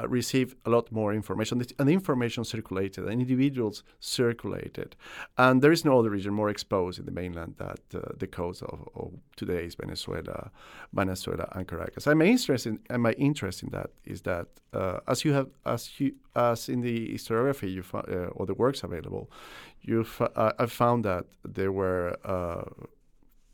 receive 0.10 0.56
a 0.66 0.70
lot 0.70 0.92
more 0.92 1.14
information. 1.14 1.62
And 1.80 1.88
the 1.88 1.94
information 1.94 2.44
circulated, 2.44 3.06
and 3.06 3.22
individuals 3.22 3.84
circulated. 4.00 4.96
And 5.38 5.62
there 5.62 5.72
is 5.72 5.86
no 5.86 6.00
other 6.00 6.10
region 6.10 6.34
more 6.34 6.50
exposed 6.50 7.00
in 7.00 7.06
the 7.06 7.12
mainland 7.12 7.56
that 7.58 7.80
uh, 7.94 8.14
the 8.18 8.28
coast 8.28 8.64
of, 8.64 8.88
of, 8.96 9.12
today's 9.36 9.74
Venezuela, 9.76 10.52
Venezuela 10.94 11.48
and 11.54 11.68
Caracas. 11.68 12.01
And 12.08 12.20
my 12.20 12.26
interest 12.26 12.66
in, 12.66 12.80
and 12.90 13.02
my 13.02 13.14
interest 13.14 13.64
in 13.64 13.70
that 13.70 13.92
is 14.06 14.22
that 14.22 14.48
uh, 14.74 15.00
as 15.08 15.26
you 15.26 15.34
have 15.34 15.50
as 15.66 16.00
you 16.00 16.14
as 16.36 16.70
in 16.70 16.82
the 16.82 17.10
historiography 17.10 17.72
you 17.72 17.84
uh, 17.94 18.28
or 18.36 18.46
the 18.46 18.54
works 18.54 18.84
available, 18.84 19.30
you 19.82 20.06
uh, 20.20 20.52
I 20.58 20.66
found 20.66 21.06
that 21.06 21.26
there 21.44 21.72
were 21.72 22.18
uh, 22.24 22.64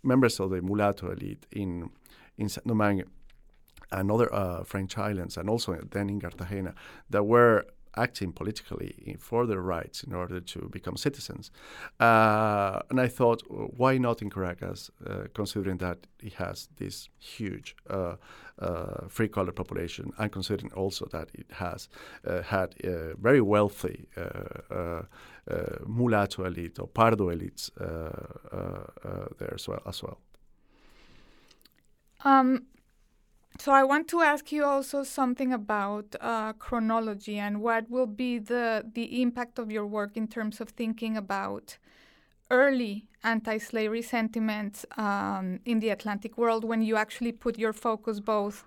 members 0.03 0.39
of 0.39 0.49
the 0.49 0.61
mulatto 0.61 1.11
elite 1.11 1.45
in 1.51 1.89
in 2.37 2.49
Saint 2.49 2.67
Domingue 2.67 3.03
and 3.91 4.11
other 4.11 4.33
uh, 4.33 4.63
French 4.63 4.97
islands, 4.97 5.37
and 5.37 5.49
also 5.49 5.79
then 5.91 6.09
in 6.09 6.19
Cartagena, 6.19 6.73
that 7.09 7.23
were 7.23 7.65
acting 7.97 8.31
politically 8.31 9.15
for 9.19 9.45
their 9.45 9.61
rights 9.61 10.03
in 10.03 10.13
order 10.13 10.39
to 10.39 10.69
become 10.69 10.97
citizens. 10.97 11.51
Uh, 11.99 12.79
and 12.89 12.99
I 13.01 13.07
thought, 13.07 13.41
why 13.49 13.97
not 13.97 14.21
in 14.21 14.29
Caracas, 14.29 14.91
uh, 15.05 15.23
considering 15.33 15.77
that 15.77 16.07
it 16.19 16.33
has 16.33 16.69
this 16.77 17.09
huge 17.19 17.75
uh, 17.89 18.15
uh 18.59 19.07
free 19.07 19.27
color 19.27 19.51
population, 19.51 20.11
and 20.17 20.31
considering 20.31 20.71
also 20.73 21.05
that 21.11 21.29
it 21.33 21.47
has 21.51 21.89
uh, 22.25 22.41
had 22.41 22.73
a 22.83 23.13
very 23.21 23.41
wealthy 23.41 24.07
uh, 24.17 25.01
mulatto 25.85 26.43
elite 26.45 26.79
or 26.79 26.87
pardo 26.87 27.29
elites 27.29 27.71
there 29.39 29.53
as 29.53 29.67
well. 29.67 29.81
As 29.85 30.03
well. 30.03 30.17
Um, 32.25 32.65
so 33.59 33.71
I 33.71 33.83
want 33.83 34.07
to 34.09 34.21
ask 34.21 34.51
you 34.51 34.63
also 34.65 35.03
something 35.03 35.53
about 35.53 36.15
uh, 36.21 36.53
chronology 36.53 37.37
and 37.37 37.61
what 37.61 37.89
will 37.89 38.07
be 38.07 38.39
the 38.39 38.85
the 38.93 39.21
impact 39.21 39.59
of 39.59 39.71
your 39.71 39.85
work 39.85 40.17
in 40.17 40.27
terms 40.27 40.61
of 40.61 40.69
thinking 40.69 41.17
about 41.17 41.77
early 42.49 43.05
anti-slavery 43.23 44.01
sentiments 44.01 44.85
um, 44.97 45.59
in 45.65 45.79
the 45.79 45.89
Atlantic 45.89 46.37
world 46.37 46.63
when 46.63 46.81
you 46.81 46.95
actually 46.95 47.31
put 47.31 47.57
your 47.57 47.73
focus 47.73 48.19
both 48.19 48.63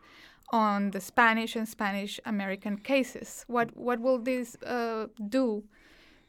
on 0.52 0.90
the 0.90 1.00
Spanish 1.00 1.56
and 1.56 1.68
Spanish 1.68 2.20
American 2.24 2.76
cases. 2.76 3.44
What 3.46 3.76
what 3.76 4.00
will 4.00 4.18
this 4.18 4.56
uh, 4.62 5.06
do 5.28 5.64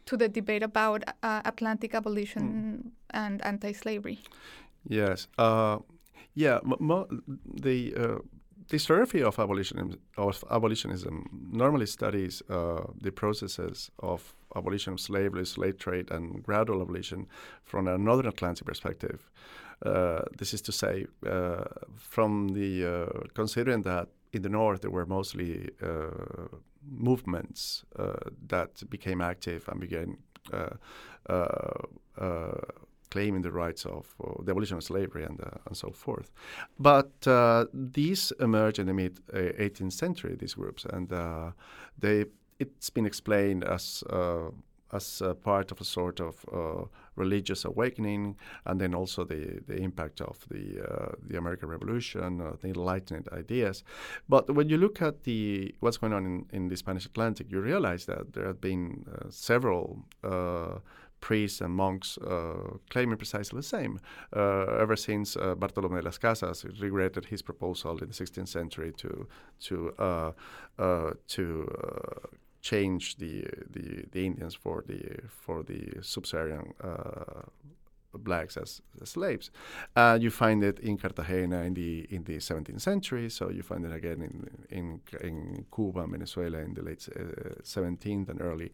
to 0.06 0.18
the 0.18 0.30
debate 0.30 0.64
about 0.64 1.04
uh, 1.24 1.42
Atlantic 1.46 1.94
abolition 1.94 2.44
mm. 2.44 2.92
and 3.10 3.42
anti-slavery? 3.46 4.20
Yes. 4.88 5.28
Uh, 5.38 5.80
yeah, 6.34 6.60
the 7.62 7.94
uh, 7.96 8.20
the 8.72 8.78
historiography 8.78 9.22
of 9.22 9.38
abolitionism, 9.38 10.00
of 10.18 10.44
abolitionism 10.50 11.26
normally 11.52 11.86
studies 11.86 12.42
uh, 12.50 12.84
the 13.02 13.12
processes 13.12 13.92
of 14.00 14.34
abolition 14.56 14.94
of 14.94 15.00
slavery, 15.00 15.46
slave 15.46 15.78
trade, 15.78 16.10
and 16.10 16.42
gradual 16.42 16.82
abolition 16.82 17.28
from 17.66 17.88
a 17.88 17.98
northern 17.98 18.28
Atlantic 18.28 18.66
perspective. 18.66 19.30
Uh, 19.86 20.22
this 20.38 20.54
is 20.54 20.62
to 20.62 20.72
say, 20.72 21.06
uh, 21.28 21.66
from 21.98 22.50
the 22.50 22.86
uh, 22.86 23.28
considering 23.34 23.82
that 23.82 24.08
in 24.32 24.42
the 24.42 24.50
north 24.50 24.82
there 24.82 24.92
were 24.92 25.06
mostly 25.06 25.70
uh, 25.84 26.48
movements 26.90 27.84
uh, 28.00 28.14
that 28.48 28.90
became 28.90 29.20
active 29.20 29.68
and 29.68 29.82
began 29.82 30.18
claiming 33.12 33.44
the 33.44 33.52
rights 33.52 33.86
of 33.86 34.16
uh, 34.24 34.42
the 34.44 34.52
abolition 34.52 34.78
of 34.78 34.84
slavery 34.84 35.24
and, 35.24 35.40
uh, 35.42 35.58
and 35.68 35.78
so 35.78 35.92
forth. 35.92 36.32
But 36.80 37.12
uh, 37.28 37.66
these 37.74 38.34
emerged 38.40 38.80
in 38.80 38.88
the 38.88 38.94
mid 38.94 39.20
18th 39.28 39.88
uh, 39.88 39.90
century, 39.90 40.36
these 40.36 40.56
groups, 40.56 40.86
and 40.86 41.10
they 42.00 42.26
it's 42.60 42.90
been 42.90 43.06
explained 43.06 43.64
as 43.64 44.04
as 44.94 45.22
part 45.42 45.72
of 45.72 45.80
a 45.80 45.86
sort 45.86 46.20
of 46.20 46.46
uh, 46.52 46.84
religious 47.16 47.64
awakening, 47.64 48.36
and 48.66 48.82
then 48.82 48.94
also 48.94 49.24
the, 49.24 49.62
the 49.66 49.78
impact 49.78 50.20
of 50.20 50.46
the 50.50 50.66
uh, 50.82 51.12
the 51.30 51.38
American 51.38 51.70
Revolution, 51.70 52.38
the 52.62 52.68
Enlightenment 52.68 53.28
ideas. 53.32 53.86
But 54.28 54.54
when 54.54 54.68
you 54.68 54.78
look 54.78 55.02
at 55.02 55.24
the 55.24 55.74
what's 55.80 55.98
going 55.98 56.14
on 56.14 56.26
in, 56.26 56.46
in 56.52 56.68
the 56.68 56.76
Spanish 56.76 57.06
Atlantic, 57.06 57.48
you 57.50 57.62
realize 57.62 58.06
that 58.06 58.34
there 58.34 58.48
have 58.48 58.60
been 58.60 59.06
several 59.30 60.04
priests 61.22 61.62
and 61.62 61.74
monks 61.74 62.18
uh, 62.18 62.78
claiming 62.90 63.18
precisely 63.18 63.58
the 63.58 63.64
same. 63.64 64.00
Uh, 64.36 64.66
ever 64.80 64.96
since 64.96 65.38
uh, 65.38 65.56
Bartolome 65.56 66.00
de 66.00 66.06
las 66.06 66.18
Casas 66.18 66.66
regretted 66.80 67.26
his 67.26 67.42
proposal 67.42 67.98
in 68.00 68.08
the 68.08 68.14
16th 68.14 68.48
century 68.48 68.92
to 68.98 69.28
to 69.60 69.94
to 71.28 71.68
change 72.62 73.16
the, 73.18 73.44
the 73.70 74.06
the 74.12 74.26
Indians 74.26 74.56
for 74.56 74.84
the 74.88 75.02
for 75.28 75.64
the 75.64 75.82
sub-Saharan 76.02 76.74
blacks 78.18 78.58
as, 78.58 78.82
as 79.02 79.10
slaves. 79.10 79.52
Uh, 79.96 80.18
you 80.20 80.30
find 80.30 80.64
it 80.64 80.80
in 80.80 80.98
Cartagena 80.98 81.62
in 81.64 81.74
the 81.74 82.08
in 82.10 82.24
the 82.24 82.38
17th 82.38 82.82
century. 82.82 83.30
So 83.30 83.50
you 83.50 83.64
find 83.64 83.86
it 83.86 83.94
again 83.94 84.22
in 84.22 84.68
in, 84.78 85.02
in 85.22 85.66
Cuba, 85.74 86.06
Venezuela 86.08 86.60
in 86.60 86.74
the 86.74 86.82
late 86.82 87.08
uh, 87.16 87.62
17th 87.64 88.30
and 88.30 88.42
early 88.42 88.72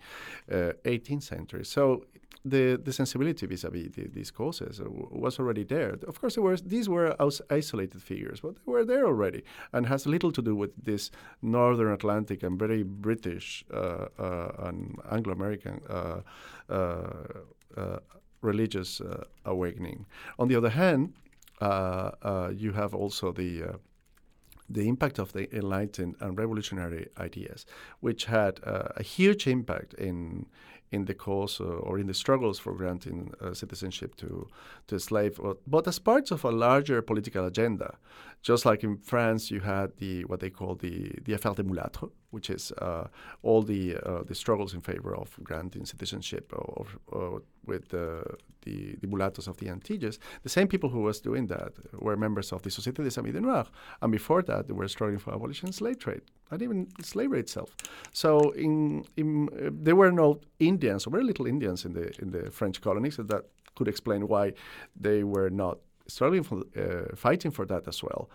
uh, 0.52 0.74
18th 0.86 1.24
century. 1.24 1.66
So 1.66 2.06
the 2.50 2.78
the 2.84 2.92
sensibility 2.92 3.46
vis-a-vis 3.48 3.96
the, 3.96 4.08
these 4.08 4.32
causes 4.32 4.82
was 5.26 5.40
already 5.40 5.64
there. 5.64 5.98
Of 6.08 6.20
course, 6.22 6.38
were, 6.38 6.58
these 6.58 6.90
were 6.90 7.16
isolated 7.50 8.02
figures, 8.02 8.42
but 8.42 8.56
they 8.56 8.72
were 8.72 8.86
there 8.86 9.06
already, 9.06 9.44
and 9.72 9.86
has 9.86 10.06
little 10.06 10.32
to 10.32 10.42
do 10.42 10.56
with 10.56 10.72
this 10.84 11.12
Northern 11.42 11.92
Atlantic 11.94 12.44
and 12.44 12.60
very 12.60 12.84
British 12.84 13.66
uh, 13.74 14.08
uh, 14.20 14.68
and 14.68 15.00
Anglo-American 15.12 15.82
uh, 17.78 18.00
religious 18.42 19.02
uh, 19.02 19.24
awakening. 19.46 20.06
On 20.40 20.48
the 20.48 20.56
other 20.56 20.70
hand, 20.70 21.14
uh, 21.62 22.12
uh, 22.22 22.52
you 22.56 22.74
have 22.74 22.94
also 22.94 23.32
the 23.32 23.80
the 24.70 24.88
impact 24.88 25.18
of 25.18 25.32
the 25.32 25.48
enlightened 25.56 26.16
and 26.20 26.38
revolutionary 26.38 27.08
ideas, 27.18 27.66
which 28.02 28.26
had 28.26 28.60
a 28.64 29.02
huge 29.02 29.48
impact 29.48 29.94
in 29.94 30.46
in 30.92 31.06
the 31.06 31.14
cause 31.14 31.60
uh, 31.60 31.66
or 31.66 32.00
in 32.00 32.08
the 32.08 32.14
struggles 32.14 32.60
for 32.60 32.74
granting 32.74 33.32
uh, 33.42 33.54
citizenship 33.54 34.16
to 34.16 34.48
to 34.88 35.00
slave, 35.00 35.40
but 35.66 35.88
as 35.88 36.00
parts 36.00 36.32
of 36.32 36.46
a 36.46 36.52
larger 36.52 37.02
political 37.02 37.46
agenda. 37.46 37.98
Just 38.44 38.66
like 38.66 38.84
in 38.84 38.98
France, 38.98 39.52
you 39.52 39.62
had 39.62 39.98
the 39.98 40.24
what 40.26 40.40
they 40.40 40.50
call 40.50 40.76
the 40.76 41.12
the 41.26 41.34
affaire 41.34 41.56
des 41.56 41.64
mulâtres, 41.64 42.12
which 42.32 42.50
is 42.50 42.72
uh, 42.78 43.08
all 43.44 43.62
the 43.64 43.98
uh, 43.98 44.24
the 44.24 44.36
struggles 44.36 44.74
in 44.74 44.82
favor 44.82 45.16
of 45.16 45.38
granting 45.44 45.86
citizenship 45.86 46.54
or 46.54 47.42
with 47.66 47.90
the, 47.90 48.24
the, 48.68 49.08
the 49.08 49.08
of 49.52 49.58
the 49.58 49.70
Antilles. 49.70 50.20
The 50.44 50.50
same 50.50 50.68
people 50.68 50.90
who 50.90 51.02
was 51.02 51.18
doing 51.22 51.48
that 51.48 51.72
were 51.94 52.18
members 52.18 52.52
of 52.52 52.62
the 52.64 52.70
Société 52.70 53.04
des 53.04 53.20
Amis 53.20 53.34
des 53.34 53.42
Noirs, 53.42 53.68
and 54.02 54.12
before 54.12 54.42
that 54.44 54.68
they 54.68 54.74
were 54.74 54.88
struggling 54.88 55.20
for 55.20 55.34
abolition 55.34 55.72
slave 55.72 56.00
trade, 56.00 56.22
not 56.52 56.62
even 56.62 56.88
slavery 57.02 57.40
itself. 57.40 57.70
So 58.12 58.52
in, 58.52 59.06
in 59.16 59.50
uh, 59.50 59.70
there 59.86 59.96
were 59.96 60.12
no 60.12 60.40
Indians, 60.60 61.08
or 61.08 61.12
very 61.12 61.24
little 61.24 61.48
Indians 61.48 61.86
in 61.86 61.94
the 61.94 62.06
in 62.22 62.32
the 62.32 62.52
French 62.52 62.82
colonies, 62.82 63.16
so 63.16 63.24
that 63.24 63.44
could 63.76 63.88
explain 63.88 64.28
why 64.28 64.54
they 65.06 65.24
were 65.24 65.50
not 65.50 65.78
struggling 66.08 66.44
for 66.44 66.58
uh, 66.76 67.16
fighting 67.16 67.52
for 67.52 67.66
that 67.66 67.88
as 67.88 68.04
well. 68.04 68.30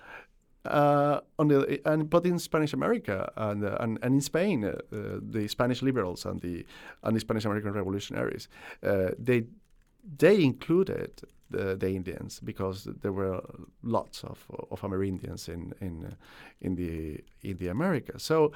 Uh, 0.64 1.18
on 1.40 1.48
the 1.48 1.80
and 1.84 2.08
but 2.08 2.24
in 2.24 2.38
Spanish 2.38 2.72
America 2.72 3.16
and 3.36 3.64
uh, 3.64 3.76
and, 3.80 3.98
and 4.02 4.14
in 4.14 4.20
Spain, 4.20 4.64
uh, 4.64 4.68
uh 4.68 5.18
the 5.20 5.48
Spanish 5.48 5.82
liberals 5.82 6.24
and 6.24 6.40
the 6.40 6.64
and 7.02 7.16
the 7.16 7.20
Spanish 7.20 7.44
American 7.44 7.72
revolutionaries, 7.72 8.48
uh, 8.86 9.10
they 9.18 9.42
they 10.02 10.42
included 10.42 11.22
the, 11.50 11.76
the, 11.76 11.88
Indians 11.94 12.40
because 12.40 12.84
there 13.02 13.12
were 13.12 13.42
lots 13.82 14.24
of 14.24 14.46
of 14.70 14.80
Amerindians 14.80 15.48
in 15.48 15.74
in 15.80 16.06
uh, 16.06 16.14
in 16.60 16.74
the 16.76 17.20
in 17.42 17.58
the 17.58 17.68
Americas. 17.68 18.22
So 18.22 18.52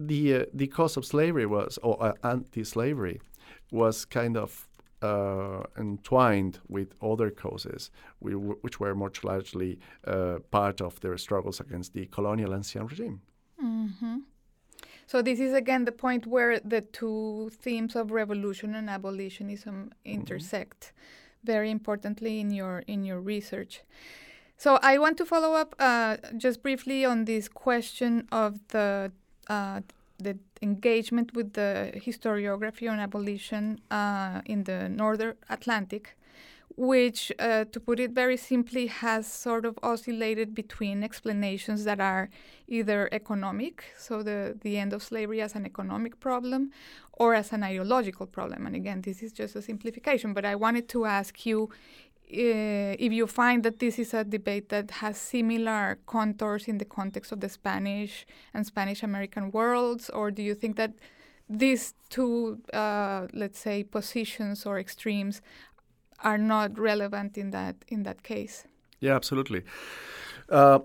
the 0.00 0.48
the 0.52 0.66
cause 0.66 0.96
of 0.96 1.04
slavery 1.04 1.46
was 1.46 1.78
or 1.82 2.14
anti-slavery 2.24 3.20
was 3.70 4.04
kind 4.04 4.36
of 4.36 4.68
uh, 5.02 5.62
entwined 5.78 6.60
with 6.68 6.94
other 7.02 7.30
causes, 7.30 7.90
which 8.20 8.78
were 8.80 8.94
much 8.94 9.24
largely 9.24 9.78
uh, 10.06 10.38
part 10.50 10.80
of 10.80 11.00
their 11.00 11.18
struggles 11.18 11.60
against 11.60 11.92
the 11.92 12.06
colonial 12.06 12.54
ancien 12.54 12.86
regime. 12.86 13.20
Mm-hmm. 13.62 14.18
So 15.12 15.20
this 15.20 15.40
is 15.40 15.52
again 15.52 15.84
the 15.84 15.92
point 15.92 16.26
where 16.26 16.58
the 16.60 16.80
two 16.80 17.50
themes 17.60 17.94
of 17.96 18.12
revolution 18.12 18.74
and 18.74 18.88
abolitionism 18.88 19.92
intersect 20.06 20.80
mm-hmm. 20.80 21.46
very 21.52 21.70
importantly 21.70 22.40
in 22.40 22.50
your 22.50 22.78
in 22.86 23.04
your 23.04 23.20
research. 23.20 23.82
So 24.56 24.78
I 24.82 24.96
want 24.96 25.18
to 25.18 25.26
follow 25.26 25.52
up 25.52 25.74
uh, 25.78 26.16
just 26.38 26.62
briefly 26.62 27.04
on 27.04 27.26
this 27.26 27.46
question 27.46 28.26
of 28.32 28.58
the 28.68 29.12
uh, 29.48 29.82
the 30.18 30.38
engagement 30.62 31.34
with 31.34 31.52
the 31.52 31.92
historiography 31.94 32.90
on 32.90 32.98
abolition 32.98 33.80
uh, 33.90 34.40
in 34.46 34.64
the 34.64 34.88
Northern 34.88 35.34
Atlantic, 35.50 36.16
which, 36.76 37.32
uh, 37.38 37.64
to 37.66 37.80
put 37.80 38.00
it 38.00 38.12
very 38.12 38.36
simply, 38.36 38.86
has 38.86 39.26
sort 39.26 39.64
of 39.64 39.78
oscillated 39.82 40.54
between 40.54 41.02
explanations 41.02 41.84
that 41.84 42.00
are 42.00 42.30
either 42.66 43.08
economic, 43.12 43.84
so 43.98 44.22
the, 44.22 44.56
the 44.62 44.78
end 44.78 44.92
of 44.92 45.02
slavery 45.02 45.40
as 45.40 45.54
an 45.54 45.66
economic 45.66 46.18
problem, 46.20 46.70
or 47.12 47.34
as 47.34 47.52
an 47.52 47.62
ideological 47.62 48.26
problem. 48.26 48.66
And 48.66 48.74
again, 48.74 49.02
this 49.02 49.22
is 49.22 49.32
just 49.32 49.54
a 49.56 49.62
simplification, 49.62 50.32
but 50.32 50.44
I 50.44 50.54
wanted 50.54 50.88
to 50.90 51.04
ask 51.04 51.44
you 51.44 51.68
uh, 52.32 52.96
if 52.98 53.12
you 53.12 53.26
find 53.26 53.62
that 53.62 53.78
this 53.78 53.98
is 53.98 54.14
a 54.14 54.24
debate 54.24 54.70
that 54.70 54.90
has 54.90 55.18
similar 55.18 55.98
contours 56.06 56.66
in 56.66 56.78
the 56.78 56.86
context 56.86 57.30
of 57.30 57.40
the 57.40 57.48
Spanish 57.48 58.26
and 58.54 58.64
Spanish 58.66 59.02
American 59.02 59.50
worlds, 59.50 60.08
or 60.08 60.30
do 60.30 60.42
you 60.42 60.54
think 60.54 60.76
that 60.76 60.92
these 61.50 61.92
two, 62.08 62.58
uh, 62.72 63.26
let's 63.34 63.58
say, 63.58 63.84
positions 63.84 64.64
or 64.64 64.78
extremes 64.78 65.42
are 66.22 66.38
not 66.38 66.78
relevant 66.78 67.38
in 67.38 67.50
that 67.50 67.76
in 67.88 68.02
that 68.04 68.22
case? 68.22 68.64
Yeah, 69.00 69.16
absolutely. 69.16 69.62
Uh, 70.48 70.80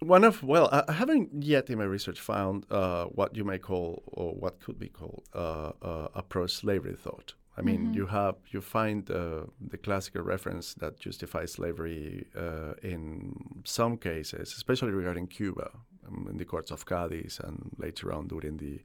one 0.00 0.24
of 0.24 0.42
well, 0.42 0.68
I 0.72 0.92
haven't 0.92 1.42
yet 1.42 1.70
in 1.70 1.78
my 1.78 1.84
research 1.84 2.20
found 2.20 2.66
uh, 2.70 3.06
what 3.06 3.36
you 3.36 3.44
may 3.44 3.58
call 3.58 4.02
or 4.06 4.32
what 4.32 4.60
could 4.60 4.78
be 4.78 4.88
called 4.88 5.24
uh, 5.34 5.72
uh, 5.82 6.08
a 6.14 6.22
pro-slavery 6.22 6.94
thought. 6.94 7.34
I 7.56 7.62
mean, 7.62 7.86
mm-hmm. 7.86 7.94
you 7.94 8.06
have 8.06 8.36
you 8.50 8.60
find 8.60 9.10
uh, 9.10 9.46
the 9.60 9.78
classical 9.78 10.22
reference 10.22 10.74
that 10.74 11.00
justifies 11.00 11.52
slavery 11.52 12.26
uh, 12.36 12.74
in 12.82 13.62
some 13.64 13.96
cases, 13.96 14.54
especially 14.56 14.92
regarding 14.92 15.26
Cuba, 15.26 15.70
um, 16.06 16.28
in 16.30 16.36
the 16.36 16.44
Cortes 16.44 16.70
of 16.70 16.86
Cadiz, 16.86 17.40
and 17.42 17.70
later 17.76 18.12
on 18.12 18.28
during 18.28 18.58
the 18.58 18.80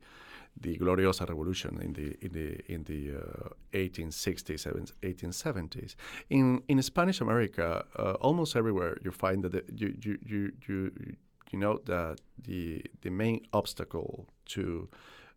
the 0.60 0.78
Gloriosa 0.78 1.28
Revolution 1.28 1.80
in 1.82 1.94
the 1.94 2.16
in 2.22 2.32
the 2.32 2.74
in 2.74 2.84
the 2.84 3.18
uh, 3.18 3.50
1860s, 3.74 4.92
1870s. 5.02 5.96
In 6.30 6.62
in 6.68 6.82
Spanish 6.82 7.22
America, 7.22 7.86
uh, 7.98 8.14
almost 8.22 8.56
everywhere 8.56 8.98
you 9.04 9.12
find 9.12 9.44
that 9.44 9.52
the, 9.52 9.64
you, 9.76 9.96
you 10.02 10.18
you 10.26 10.52
you 10.68 11.16
you 11.52 11.60
know 11.60 11.80
that 11.86 12.20
the 12.44 12.84
the 13.02 13.10
main 13.10 13.42
obstacle 13.52 14.28
to 14.46 14.90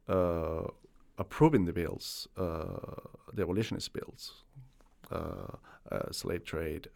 uh, 0.08 0.62
approving 1.18 1.64
the 1.64 1.72
bills, 1.72 2.28
uh, 2.36 2.64
the 3.32 3.42
abolitionist 3.42 3.92
bills, 3.92 4.44
uh, 5.10 5.56
uh, 5.90 6.12
slave 6.12 6.44
trade, 6.44 6.88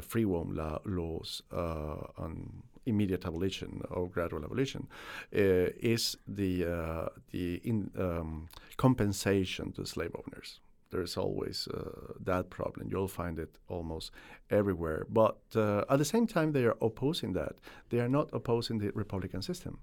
free 0.00 0.24
womb 0.24 0.54
la- 0.54 0.78
laws, 0.84 1.42
on 1.52 2.62
immediate 2.86 3.24
abolition 3.24 3.82
or 3.90 4.08
gradual 4.08 4.44
abolition 4.44 4.88
uh, 5.34 5.70
is 5.80 6.16
the 6.26 6.64
uh, 6.64 7.08
the 7.30 7.60
in, 7.64 7.90
um, 7.98 8.48
compensation 8.76 9.72
to 9.72 9.84
slave 9.86 10.14
owners. 10.14 10.60
There 10.90 11.02
is 11.02 11.16
always 11.16 11.68
uh, 11.68 12.12
that 12.20 12.50
problem. 12.50 12.88
You'll 12.90 13.08
find 13.08 13.38
it 13.38 13.56
almost 13.68 14.12
everywhere. 14.50 15.06
But 15.08 15.38
uh, 15.56 15.84
at 15.88 15.98
the 15.98 16.04
same 16.04 16.26
time, 16.26 16.52
they 16.52 16.64
are 16.66 16.76
opposing 16.82 17.32
that. 17.32 17.54
They 17.88 18.00
are 18.00 18.10
not 18.10 18.28
opposing 18.32 18.78
the 18.78 18.90
republican 18.94 19.40
system 19.40 19.78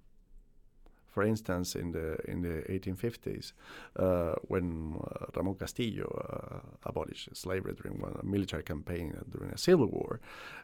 for 1.20 1.26
instance, 1.26 1.76
in 1.76 1.92
the 1.92 2.18
in 2.32 2.42
the 2.42 2.64
1850s, 2.70 3.52
uh, 3.98 4.36
when 4.48 4.96
uh, 4.96 5.26
Ramon 5.36 5.56
Castilla 5.56 6.06
uh, 6.06 6.60
abolished 6.90 7.36
slavery 7.36 7.74
during 7.74 8.02
a 8.02 8.26
military 8.26 8.64
campaign 8.64 9.08
during 9.30 9.52
a 9.52 9.58
civil 9.58 9.88
war, 9.88 10.22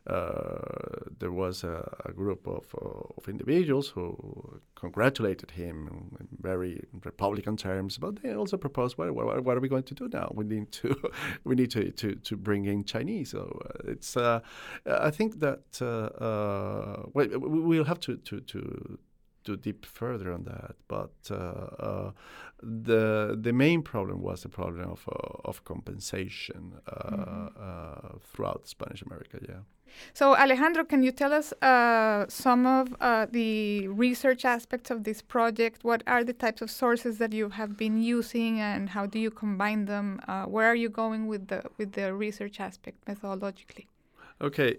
uh, 0.08 1.10
there 1.20 1.34
was 1.34 1.66
a, 1.66 1.78
a 2.06 2.14
group 2.14 2.48
of, 2.48 2.66
uh, 2.82 3.18
of 3.18 3.28
individuals 3.28 3.90
who 3.90 4.16
congratulated 4.76 5.52
him 5.52 5.76
in 6.22 6.28
very 6.42 6.86
republican 7.04 7.58
terms, 7.58 7.98
but 7.98 8.16
they 8.22 8.34
also 8.34 8.56
proposed, 8.56 8.98
what, 8.98 9.14
what, 9.14 9.44
what 9.44 9.58
are 9.58 9.64
we 9.66 9.68
going 9.68 9.90
to 9.92 9.94
do 9.94 10.08
now? 10.08 10.32
We 10.34 10.46
need 10.46 10.72
to 10.80 10.90
we 11.44 11.56
need 11.56 11.72
to, 11.72 11.92
to, 11.92 12.16
to 12.16 12.38
bring 12.38 12.64
in 12.64 12.86
Chinese. 12.86 13.32
So 13.32 13.42
it's 13.84 14.16
I 14.16 15.12
think 15.12 15.40
that 15.42 15.64
well, 15.82 17.30
we'll 17.70 17.90
have 17.92 18.00
to 18.08 18.16
to 18.30 18.40
to 18.40 18.62
to 19.46 19.56
deep 19.58 19.86
further 19.86 20.32
on 20.32 20.44
that, 20.44 20.76
but 20.88 21.14
uh, 21.32 21.36
uh, 21.36 22.12
the 22.62 23.38
the 23.40 23.54
main 23.54 23.82
problem 23.82 24.22
was 24.22 24.42
the 24.42 24.50
problem 24.50 24.92
of 24.92 25.08
uh, 25.08 25.50
of 25.50 25.64
compensation 25.64 26.74
mm-hmm. 26.88 28.18
throughout 28.30 28.68
Spanish 28.68 29.02
America. 29.02 29.40
Yeah. 29.48 29.62
So 30.14 30.36
Alejandro, 30.36 30.84
can 30.84 31.04
you 31.04 31.12
tell 31.12 31.32
us 31.32 31.54
some 32.30 32.66
of 32.66 32.86
the 33.32 33.88
research 33.88 34.44
aspects 34.44 34.92
of 34.92 35.04
this 35.04 35.22
project? 35.22 35.84
What 35.84 36.04
are 36.06 36.24
the 36.24 36.34
types 36.34 36.62
of 36.62 36.70
sources 36.70 37.18
that 37.20 37.32
you 37.32 37.50
have 37.50 37.78
been 37.78 38.02
using, 38.02 38.60
and 38.60 38.90
how 38.90 39.06
do 39.06 39.20
you 39.20 39.32
combine 39.32 39.86
them? 39.86 40.20
where 40.48 40.68
are 40.68 40.80
you 40.86 40.90
going 40.90 41.28
with 41.28 41.48
the 41.48 41.64
with 41.78 41.94
the 41.94 42.14
research 42.14 42.60
aspect 42.60 43.06
methodologically? 43.06 43.88
Okay. 44.42 44.78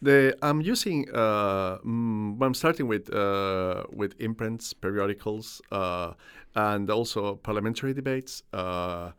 Uh, 0.00 0.04
the, 0.04 0.36
I'm 0.42 0.60
using. 0.60 1.08
Uh, 1.12 1.78
mm, 1.84 2.40
I'm 2.42 2.54
starting 2.54 2.88
with 2.88 3.12
uh, 3.12 3.84
with 3.92 4.14
imprints, 4.20 4.72
periodicals, 4.72 5.60
uh, 5.72 6.12
and 6.54 6.90
also 6.90 7.36
parliamentary 7.36 7.94
debates, 7.94 8.42
uh, 8.52 9.12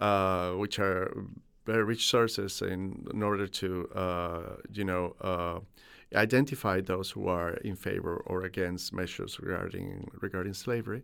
uh, 0.00 0.50
which 0.52 0.78
are 0.78 1.12
very 1.66 1.84
rich 1.84 2.06
sources 2.08 2.60
in, 2.60 3.06
in 3.14 3.22
order 3.22 3.46
to, 3.46 3.88
you 4.72 4.84
know, 4.84 5.62
identify 6.14 6.80
those 6.80 7.10
who 7.10 7.26
are 7.26 7.54
in 7.64 7.74
favor 7.74 8.22
or 8.26 8.44
against 8.44 8.92
measures 8.92 9.40
regarding 9.40 10.08
regarding 10.20 10.52
slavery, 10.52 11.02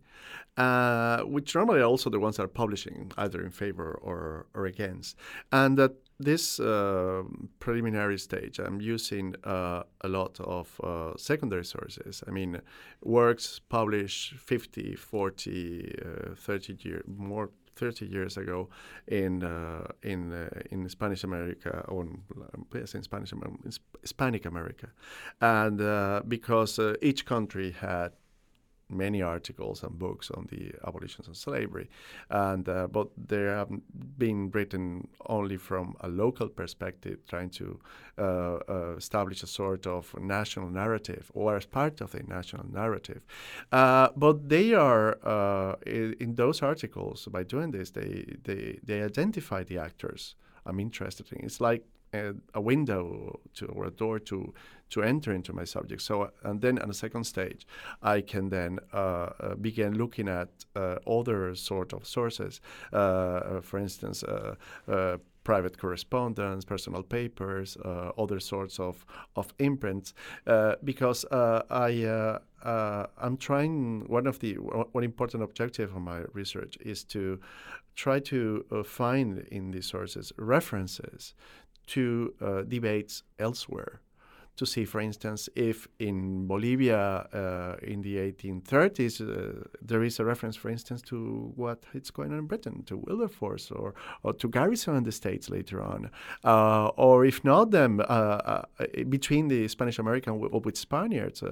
which 1.24 1.54
normally 1.54 1.80
are 1.80 1.84
also 1.84 2.10
the 2.10 2.20
ones 2.20 2.36
that 2.36 2.42
are 2.44 2.48
publishing 2.48 3.10
either 3.16 3.42
in 3.42 3.50
favor 3.50 3.98
or 4.02 4.46
or 4.54 4.66
against, 4.66 5.16
and 5.50 5.78
that 5.78 5.92
this 6.20 6.60
uh, 6.60 7.22
preliminary 7.58 8.18
stage, 8.18 8.58
I'm 8.58 8.80
using 8.80 9.34
uh, 9.44 9.82
a 10.02 10.08
lot 10.08 10.38
of 10.40 10.80
uh, 10.84 11.16
secondary 11.16 11.64
sources. 11.64 12.22
I 12.28 12.30
mean, 12.30 12.60
works 13.02 13.60
published 13.68 14.34
50, 14.34 14.96
40, 14.96 15.94
uh, 16.04 16.34
30 16.34 16.76
years, 16.82 17.04
more 17.06 17.50
30 17.76 18.06
years 18.06 18.36
ago 18.36 18.68
in 19.06 19.42
uh, 19.42 19.86
in 20.02 20.32
uh, 20.32 20.48
in 20.70 20.86
Spanish 20.88 21.24
America 21.24 21.84
or 21.88 22.06
yes, 22.74 22.94
in 22.94 23.02
Spanish 23.02 23.32
Hispanic 24.02 24.44
America, 24.44 24.88
and 25.40 26.28
because 26.28 26.78
each 27.00 27.24
country 27.24 27.70
had 27.70 28.12
many 28.90 29.22
articles 29.22 29.82
and 29.82 29.98
books 29.98 30.30
on 30.30 30.46
the 30.50 30.72
abolition 30.86 31.24
of 31.28 31.36
slavery, 31.36 31.88
and 32.28 32.68
uh, 32.68 32.86
but 32.86 33.08
they 33.16 33.42
have 33.42 33.68
been 34.18 34.50
written 34.50 35.08
only 35.26 35.56
from 35.56 35.96
a 36.00 36.08
local 36.08 36.48
perspective, 36.48 37.18
trying 37.28 37.50
to 37.50 37.80
uh, 38.18 38.58
uh, 38.68 38.94
establish 38.96 39.42
a 39.42 39.46
sort 39.46 39.86
of 39.86 40.14
national 40.20 40.68
narrative 40.68 41.30
or 41.34 41.56
as 41.56 41.66
part 41.66 42.00
of 42.00 42.14
a 42.14 42.22
national 42.24 42.66
narrative. 42.72 43.22
Uh, 43.72 44.08
but 44.16 44.48
they 44.48 44.74
are 44.74 45.18
uh, 45.24 45.76
in, 45.86 46.14
in 46.20 46.34
those 46.34 46.62
articles 46.62 47.26
by 47.30 47.42
doing 47.42 47.70
this, 47.70 47.90
they 47.90 48.36
they 48.44 48.78
they 48.84 49.02
identify 49.02 49.62
the 49.64 49.78
actors. 49.78 50.34
I'm 50.66 50.80
interested 50.80 51.32
in. 51.32 51.44
It's 51.44 51.60
like 51.60 51.84
a, 52.12 52.34
a 52.54 52.60
window 52.60 53.40
to, 53.54 53.66
or 53.66 53.86
a 53.86 53.90
door 53.90 54.18
to 54.18 54.52
to 54.90 55.02
enter 55.02 55.32
into 55.32 55.52
my 55.52 55.64
subject. 55.64 56.02
So, 56.02 56.30
and 56.42 56.60
then 56.60 56.78
on 56.80 56.90
a 56.90 56.94
second 56.94 57.24
stage, 57.24 57.66
I 58.02 58.20
can 58.20 58.48
then 58.50 58.78
uh, 58.92 58.96
uh, 58.96 59.54
begin 59.54 59.96
looking 59.96 60.28
at 60.28 60.48
uh, 60.76 60.96
other 61.06 61.54
sort 61.54 61.92
of 61.92 62.06
sources. 62.06 62.60
Uh, 62.92 62.96
uh, 62.96 63.60
for 63.60 63.78
instance, 63.78 64.22
uh, 64.24 64.56
private 65.44 65.78
correspondence, 65.78 66.64
personal 66.64 67.02
papers, 67.02 67.76
other 68.18 68.40
sorts 68.40 68.78
of 68.78 69.06
of 69.36 69.54
imprints, 69.58 70.12
because 70.84 71.24
I. 71.32 72.38
I'm 72.62 73.38
trying. 73.38 74.04
One 74.06 74.26
of 74.26 74.38
the 74.40 74.54
one 74.56 75.02
important 75.02 75.42
objective 75.42 75.96
of 75.96 76.02
my 76.02 76.24
research 76.34 76.76
is 76.82 77.04
to 77.04 77.40
try 77.94 78.20
to 78.20 78.64
find 78.84 79.38
in 79.50 79.70
these 79.70 79.86
sources 79.86 80.30
references 80.36 81.34
to 81.90 82.34
uh, 82.40 82.62
debates 82.62 83.22
elsewhere. 83.38 84.00
To 84.56 84.66
see, 84.66 84.84
for 84.84 85.00
instance, 85.00 85.48
if 85.56 85.88
in 85.98 86.46
Bolivia 86.46 87.26
uh, 87.32 87.76
in 87.82 88.02
the 88.02 88.16
1830s 88.16 89.20
uh, 89.22 89.64
there 89.80 90.02
is 90.02 90.20
a 90.20 90.24
reference, 90.24 90.54
for 90.54 90.68
instance, 90.68 91.00
to 91.02 91.50
what 91.56 91.82
is 91.94 92.10
going 92.10 92.32
on 92.32 92.40
in 92.40 92.46
Britain, 92.46 92.82
to 92.84 92.98
Wilberforce 92.98 93.70
or, 93.70 93.94
or 94.22 94.34
to 94.34 94.48
Garrison 94.48 94.96
in 94.96 95.04
the 95.04 95.12
States 95.12 95.48
later 95.48 95.80
on, 95.82 96.10
uh, 96.44 96.88
or 96.88 97.24
if 97.24 97.42
not, 97.42 97.70
then 97.70 98.02
uh, 98.02 98.04
uh, 98.04 98.84
between 99.08 99.48
the 99.48 99.66
Spanish 99.66 99.98
American 99.98 100.34
or 100.34 100.60
with 100.60 100.76
Spaniards, 100.76 101.42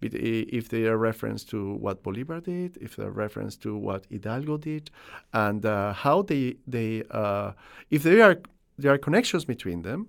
if 0.00 0.70
they 0.70 0.84
are 0.86 0.96
reference 0.96 1.44
to 1.44 1.74
what 1.74 2.02
Bolivar 2.02 2.40
did, 2.40 2.78
if 2.78 2.96
they 2.96 3.04
are 3.04 3.10
reference 3.10 3.56
to 3.58 3.76
what 3.76 4.06
Hidalgo 4.10 4.56
did, 4.56 4.90
and 5.34 5.64
how 5.64 6.22
they 6.22 6.56
they 6.66 7.02
if 7.90 8.04
they 8.04 8.22
are 8.22 8.38
there 8.78 8.92
are 8.92 8.98
connections 8.98 9.44
between 9.44 9.82
them, 9.82 10.08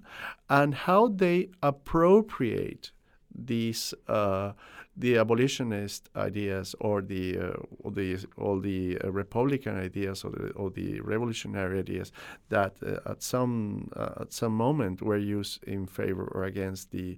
and 0.49 0.73
how 0.73 1.08
they 1.08 1.49
appropriate 1.62 2.91
these 3.34 3.93
uh, 4.08 4.54
the 4.97 5.17
abolitionist 5.17 6.10
ideas 6.15 6.73
or 6.80 7.01
the 7.01 7.38
uh, 7.38 7.54
or 7.80 7.91
the 7.91 8.17
all 8.38 8.60
the 8.60 8.97
uh, 9.04 9.12
republican 9.12 9.78
ideas 9.78 10.23
or 10.23 10.32
the, 10.32 10.49
or 10.51 10.69
the 10.69 11.01
revolutionary 11.01 11.80
ideas 11.80 12.12
that 12.49 12.75
uh, 12.82 13.12
at 13.12 13.21
some 13.21 13.89
uh, 13.95 14.21
at 14.21 14.32
some 14.32 14.54
moment 14.54 15.01
were 15.01 15.17
used 15.17 15.63
in 15.65 15.86
favor 15.86 16.30
or 16.34 16.45
against 16.45 16.91
the 16.91 17.17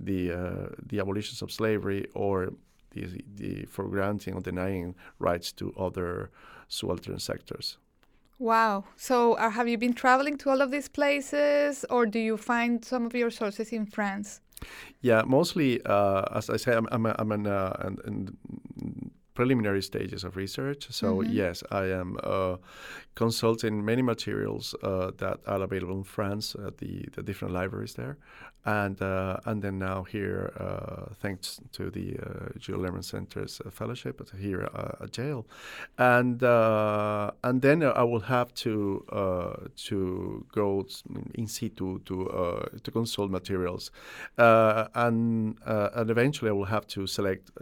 the 0.00 0.32
uh, 0.32 0.68
the 0.86 0.98
abolitions 1.00 1.42
of 1.42 1.52
slavery 1.52 2.06
or 2.14 2.50
the, 2.92 3.22
the 3.34 3.66
for 3.66 3.86
granting 3.88 4.34
or 4.34 4.40
denying 4.40 4.94
rights 5.18 5.52
to 5.52 5.74
other 5.76 6.30
subaltern 6.68 7.18
sectors. 7.18 7.76
Wow. 8.38 8.84
So, 8.96 9.34
uh, 9.34 9.50
have 9.50 9.68
you 9.68 9.78
been 9.78 9.94
traveling 9.94 10.38
to 10.38 10.50
all 10.50 10.60
of 10.60 10.70
these 10.70 10.88
places, 10.88 11.84
or 11.90 12.06
do 12.06 12.18
you 12.18 12.36
find 12.36 12.84
some 12.84 13.04
of 13.06 13.14
your 13.14 13.30
sources 13.30 13.72
in 13.72 13.86
France? 13.86 14.40
Yeah, 15.00 15.22
mostly, 15.26 15.80
uh, 15.84 16.22
as 16.34 16.50
I 16.50 16.56
say, 16.56 16.74
I'm, 16.74 16.86
I'm, 16.90 17.06
a, 17.06 17.14
I'm 17.18 17.32
an, 17.32 17.46
uh, 17.46 17.76
an, 17.80 17.98
an 18.04 19.10
preliminary 19.38 19.82
stages 19.82 20.24
of 20.24 20.36
research. 20.36 20.88
So 20.90 21.08
mm-hmm. 21.18 21.32
yes, 21.32 21.62
I 21.70 21.84
am 22.00 22.18
uh, 22.24 22.56
consulting 23.14 23.84
many 23.84 24.02
materials 24.02 24.74
uh, 24.82 25.12
that 25.18 25.38
are 25.46 25.62
available 25.62 25.98
in 25.98 26.02
France 26.02 26.56
at 26.66 26.78
the, 26.78 27.06
the 27.14 27.22
different 27.22 27.54
libraries 27.54 27.94
there, 27.94 28.16
and 28.64 29.00
uh, 29.00 29.36
and 29.44 29.62
then 29.62 29.78
now 29.78 30.02
here, 30.02 30.52
uh, 30.58 31.14
thanks 31.22 31.60
to 31.76 31.88
the 31.88 32.06
uh, 32.18 32.48
Gilder 32.58 32.82
Lehrman 32.82 33.04
Center's 33.04 33.62
fellowship 33.70 34.16
here 34.36 34.62
at 35.04 35.16
Yale, 35.16 35.46
and 35.98 36.42
and 36.42 37.62
then 37.62 37.82
I 37.84 38.02
will 38.02 38.26
have 38.36 38.52
to 38.64 39.04
to 39.88 40.46
go 40.52 40.84
in 41.34 41.46
situ 41.46 42.00
to 42.08 42.16
to 42.82 42.90
consult 42.90 43.30
materials, 43.30 43.92
and 44.36 45.56
and 45.64 46.10
eventually 46.10 46.50
I 46.50 46.54
will 46.54 46.72
have 46.76 46.86
to 46.88 47.06
select. 47.06 47.52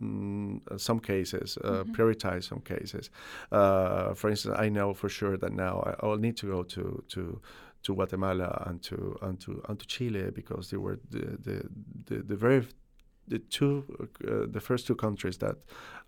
Mm, 0.00 0.80
some 0.80 1.00
cases, 1.00 1.58
uh, 1.62 1.70
mm-hmm. 1.70 1.92
prioritize 1.92 2.44
some 2.44 2.60
cases. 2.60 3.10
Uh, 3.50 4.14
for 4.14 4.30
instance, 4.30 4.56
I 4.58 4.70
know 4.70 4.94
for 4.94 5.10
sure 5.10 5.36
that 5.36 5.52
now 5.52 5.94
I, 6.00 6.06
will 6.06 6.16
need 6.16 6.38
to 6.38 6.46
go 6.46 6.62
to 6.62 7.04
to 7.08 7.40
to 7.82 7.94
Guatemala 7.94 8.62
and 8.66 8.82
to 8.84 9.18
and 9.20 9.38
to 9.40 9.62
and 9.68 9.78
to 9.78 9.86
Chile 9.86 10.30
because 10.30 10.70
they 10.70 10.78
were 10.78 10.98
the 11.10 11.36
the 11.42 11.68
the, 12.06 12.22
the 12.22 12.36
very 12.36 12.66
the 13.28 13.38
two 13.38 13.84
uh, 14.26 14.46
the 14.50 14.60
first 14.60 14.86
two 14.86 14.94
countries 14.94 15.36
that 15.38 15.56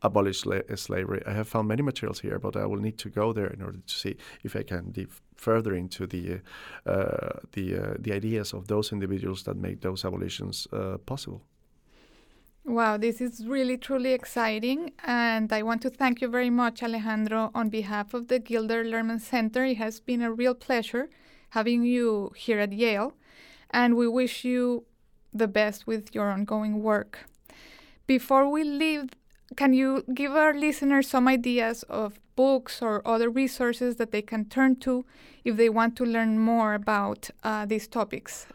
abolished 0.01 0.45
sla- 0.45 0.79
slavery. 0.79 1.23
I 1.27 1.33
have 1.33 1.49
found 1.49 1.69
many 1.69 1.83
materials 1.83 2.21
here, 2.21 2.39
but 2.39 2.57
I 2.57 2.67
will 2.67 2.81
need 2.81 2.99
to 2.99 3.11
go 3.11 3.33
there 3.33 3.49
in 3.49 3.63
order 3.63 3.79
to 3.87 3.95
see 3.95 4.17
if 4.43 4.57
I 4.57 4.63
can 4.63 4.93
dive 4.93 5.21
further 5.37 5.75
into 5.75 6.07
the 6.07 6.41
uh, 6.87 7.41
the 7.53 7.77
uh, 7.77 7.95
the 7.99 8.13
ideas 8.13 8.55
of 8.55 8.67
those 8.67 8.93
individuals 8.93 9.43
that 9.43 9.57
made 9.57 9.81
those 9.81 10.05
abolitions 10.05 10.67
uh, 10.73 10.97
possible. 11.05 11.43
Wow, 12.67 12.97
this 12.97 13.21
is 13.21 13.47
really 13.47 13.77
truly 13.77 14.13
exciting. 14.13 14.93
And 15.05 15.53
I 15.53 15.63
want 15.63 15.83
to 15.83 15.91
thank 15.91 16.21
you 16.23 16.29
very 16.29 16.51
much, 16.51 16.83
Alejandro, 16.83 17.51
on 17.55 17.69
behalf 17.69 18.15
of 18.15 18.29
the 18.29 18.39
Gilder 18.39 18.85
Lehrman 18.85 19.21
Center. 19.21 19.65
It 19.65 19.77
has 19.77 20.01
been 20.01 20.23
a 20.23 20.33
real 20.33 20.55
pleasure 20.55 21.11
having 21.51 21.85
you 21.85 22.33
here 22.37 22.59
at 22.59 22.73
Yale, 22.73 23.13
and 23.71 23.97
we 23.97 24.09
wish 24.09 24.45
you 24.45 24.85
the 25.33 25.47
best 25.47 25.87
with 25.87 26.15
your 26.15 26.31
ongoing 26.31 26.83
work. 26.83 27.27
Before 28.07 28.49
we 28.49 28.65
leave, 28.65 29.11
can 29.57 29.73
you 29.75 30.05
give 30.15 30.33
our 30.33 30.55
listeners 30.55 31.09
some 31.09 31.29
ideas 31.29 31.83
of 31.85 32.19
books 32.35 32.81
or 32.83 33.07
other 33.07 33.29
resources 33.29 33.97
that 33.97 34.11
they 34.11 34.23
can 34.23 34.47
turn 34.47 34.77
to 34.77 35.05
if 35.45 35.57
they 35.57 35.69
want 35.69 35.97
to 35.97 36.05
learn 36.05 36.39
more 36.39 36.75
about 36.75 37.31
uh, 37.43 37.67
these 37.67 37.87
topics? 37.87 38.47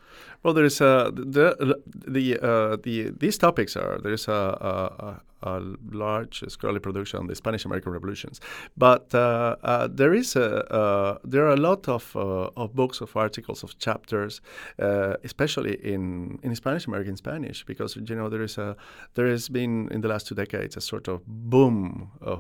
Well, 0.44 0.54
there 0.54 0.66
is 0.66 0.80
a 0.80 1.12
the 1.14 1.80
the 2.08 2.40
uh, 2.40 2.78
the 2.82 3.12
these 3.20 3.38
topics 3.38 3.76
are 3.76 4.00
there 4.02 4.14
is 4.14 4.28
a, 4.30 4.32
a, 4.32 5.22
a 5.44 5.62
large 5.92 6.44
scholarly 6.48 6.80
production 6.80 7.20
on 7.20 7.28
the 7.28 7.36
Spanish 7.36 7.66
American 7.66 7.92
revolutions. 7.92 8.40
But 8.78 9.14
uh, 9.14 9.56
uh, 9.64 9.88
there 9.92 10.14
is 10.14 10.36
a 10.36 10.74
uh, 10.74 11.18
there 11.24 11.46
are 11.46 11.54
a 11.54 11.58
lot 11.58 11.88
of 11.88 12.16
uh, 12.16 12.50
of 12.56 12.74
books, 12.76 13.02
of 13.02 13.16
articles, 13.16 13.64
of 13.64 13.78
chapters, 13.80 14.42
uh, 14.80 15.16
especially 15.24 15.76
in 15.84 16.40
in 16.44 16.56
Spanish 16.56 16.88
American 16.88 17.16
Spanish, 17.18 17.66
because 17.66 17.96
you 17.96 18.16
know 18.16 18.30
there 18.30 18.44
is 18.44 18.58
a 18.58 18.76
there 19.16 19.28
has 19.28 19.50
been 19.50 19.90
in 19.92 20.02
the 20.02 20.08
last 20.08 20.28
two 20.28 20.36
decades 20.36 20.78
a 20.78 20.82
sort 20.82 21.08
of 21.08 21.26
boom, 21.26 22.12
a 22.22 22.36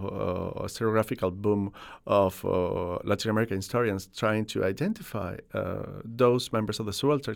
historiographical 0.64 1.34
boom 1.34 1.72
of 2.06 2.44
Latin 3.04 3.30
American 3.32 3.58
historians 3.58 4.10
trying 4.16 4.46
to 4.46 4.64
identify 4.64 5.36
those 6.04 6.52
members 6.54 6.80
of 6.80 6.86
the 6.86 6.94
subaltern 6.94 7.36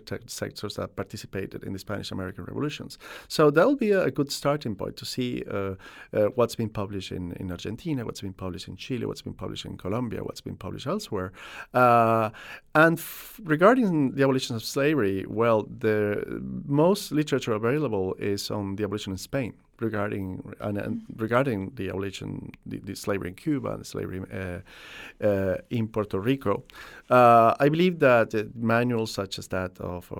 that 0.62 0.96
participated 0.96 1.62
in 1.64 1.72
the 1.72 1.78
Spanish 1.78 2.10
American 2.10 2.44
revolutions. 2.44 2.98
So 3.28 3.50
that 3.50 3.66
will 3.66 3.76
be 3.76 3.90
a, 3.92 4.04
a 4.04 4.10
good 4.10 4.30
starting 4.30 4.74
point 4.74 4.96
to 4.96 5.04
see 5.04 5.44
uh, 5.50 5.74
uh, 6.12 6.24
what's 6.34 6.54
been 6.54 6.68
published 6.68 7.12
in, 7.12 7.32
in 7.32 7.50
Argentina, 7.50 8.04
what's 8.04 8.20
been 8.20 8.32
published 8.32 8.68
in 8.68 8.76
Chile, 8.76 9.06
what's 9.06 9.22
been 9.22 9.34
published 9.34 9.64
in 9.64 9.76
Colombia, 9.76 10.22
what's 10.22 10.40
been 10.40 10.56
published 10.56 10.86
elsewhere. 10.86 11.32
Uh, 11.72 12.30
and 12.74 12.98
f- 12.98 13.40
regarding 13.44 14.12
the 14.12 14.22
abolition 14.22 14.56
of 14.56 14.62
slavery, 14.62 15.24
well, 15.28 15.66
the 15.78 16.24
most 16.66 17.12
literature 17.12 17.52
available 17.52 18.14
is 18.18 18.50
on 18.50 18.76
the 18.76 18.84
abolition 18.84 19.12
in 19.12 19.18
Spain 19.18 19.54
regarding 19.80 20.54
and, 20.60 20.78
and 20.78 21.02
regarding 21.16 21.72
the 21.74 21.88
abolition, 21.88 22.52
the, 22.66 22.78
the, 22.78 22.94
slavery 22.94 23.28
in 23.28 23.34
Cuba 23.34 23.74
and 23.74 23.86
slavery 23.86 24.22
uh, 24.32 25.24
uh, 25.24 25.56
in 25.70 25.88
Puerto 25.88 26.18
Rico. 26.18 26.64
Uh, 27.10 27.54
I 27.58 27.68
believe 27.68 27.98
that 27.98 28.32
manuals 28.56 29.12
such 29.12 29.38
as 29.38 29.48
that 29.48 29.78
of 29.80 30.10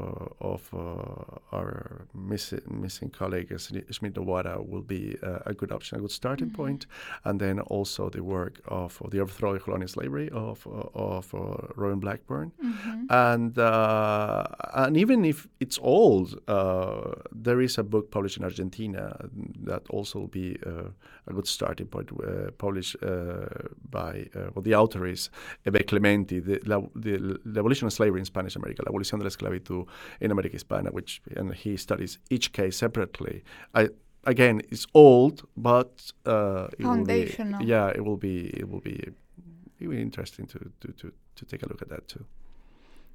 of 0.40 0.62
our 1.52 2.06
miss, 2.14 2.52
missing 2.68 3.10
colleague 3.10 3.52
Schmidt 3.90 4.14
Nowara 4.14 4.66
will 4.66 4.82
be 4.82 5.16
a 5.22 5.54
good 5.54 5.72
option, 5.72 5.98
a 5.98 6.00
good 6.00 6.10
starting 6.10 6.48
mm-hmm. 6.48 6.62
point. 6.62 6.86
and 7.24 7.40
then 7.40 7.60
also 7.60 8.10
the 8.10 8.22
work 8.22 8.60
of, 8.66 9.00
of 9.02 9.10
the 9.10 9.20
overthrow 9.20 9.54
of 9.54 9.62
colonial 9.64 9.88
slavery 9.88 10.28
of 10.30 10.66
of 10.94 11.32
Robin 11.76 12.00
Blackburn, 12.00 12.52
mm-hmm. 12.62 13.06
and 13.10 13.58
and 13.58 14.96
even 14.96 15.24
if 15.24 15.48
it's 15.60 15.78
old, 15.82 16.38
there 16.46 17.60
is 17.60 17.78
a 17.78 17.82
book 17.82 18.10
published 18.10 18.36
in 18.36 18.44
Argentina 18.44 19.16
that 19.64 19.83
also 19.90 20.20
will 20.20 20.26
be 20.28 20.57
uh, 20.66 20.88
a 21.26 21.33
good 21.33 21.46
starting 21.46 21.87
point. 21.87 22.11
Uh, 22.12 22.50
published 22.59 22.96
uh, 23.02 23.46
by 23.90 24.26
well, 24.54 24.62
the 24.62 24.74
author 24.74 25.07
is 25.07 25.30
Hebe 25.66 25.87
Clementi, 25.87 26.40
the, 26.40 26.61
la, 26.64 26.80
the, 26.94 27.38
the, 27.44 27.61
abolition 27.61 27.87
of 27.87 27.92
slavery 27.92 28.20
in 28.20 28.24
Spanish 28.24 28.57
America, 28.57 28.83
la 28.85 28.92
abolición 28.92 29.18
de 29.18 29.24
la 29.24 29.30
esclavitud 29.30 29.87
in 30.20 30.30
America 30.30 30.57
Hispana, 30.57 30.92
which 30.92 31.20
and 31.37 31.54
he 31.54 31.76
studies 31.76 32.18
each 32.30 32.52
case 32.52 32.76
separately. 32.76 33.42
I, 33.74 33.88
again, 34.24 34.62
it's 34.70 34.87
old, 34.94 35.46
but 35.57 36.12
uh, 36.26 36.68
it 36.78 36.83
foundational. 36.83 37.61
Be, 37.61 37.66
yeah, 37.66 37.88
it 37.88 38.04
will 38.04 38.16
be 38.16 38.46
it 38.48 38.68
will 38.68 38.80
be 38.80 39.14
it 39.80 39.88
will 39.88 39.96
be 39.96 40.02
interesting 40.02 40.46
to, 40.46 40.59
to, 40.80 40.92
to, 40.92 41.12
to 41.37 41.44
take 41.44 41.62
a 41.62 41.68
look 41.68 41.83
at 41.83 41.88
that 41.88 42.09
too. 42.09 42.24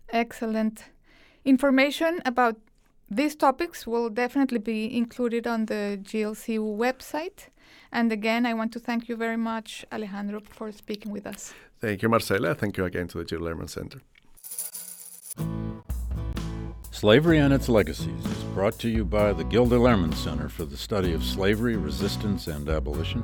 Excellent. 0.09 0.85
Information 1.45 2.21
about 2.25 2.57
these 3.09 3.35
topics 3.35 3.87
will 3.87 4.09
definitely 4.09 4.59
be 4.59 4.95
included 4.95 5.47
on 5.47 5.65
the 5.65 5.99
GLC 6.01 6.59
website. 6.59 7.47
And 7.91 8.11
again, 8.11 8.45
I 8.45 8.53
want 8.53 8.71
to 8.73 8.79
thank 8.79 9.09
you 9.09 9.15
very 9.15 9.37
much, 9.37 9.85
Alejandro, 9.91 10.41
for 10.41 10.71
speaking 10.71 11.11
with 11.11 11.25
us. 11.25 11.53
Thank 11.79 12.01
you, 12.01 12.09
Marcela. 12.09 12.53
Thank 12.53 12.77
you 12.77 12.85
again 12.85 13.07
to 13.09 13.17
the 13.17 13.25
Gilder 13.25 13.45
Lehrman 13.45 13.69
Center. 13.69 14.01
Slavery 16.91 17.37
and 17.37 17.53
Its 17.53 17.69
Legacies 17.69 18.25
is 18.25 18.43
brought 18.53 18.77
to 18.79 18.89
you 18.89 19.05
by 19.05 19.31
the 19.31 19.45
Gilder 19.45 19.77
Lehrman 19.77 20.13
Center 20.13 20.49
for 20.49 20.65
the 20.65 20.75
Study 20.75 21.13
of 21.13 21.23
Slavery, 21.23 21.77
Resistance, 21.77 22.47
and 22.47 22.67
Abolition, 22.67 23.23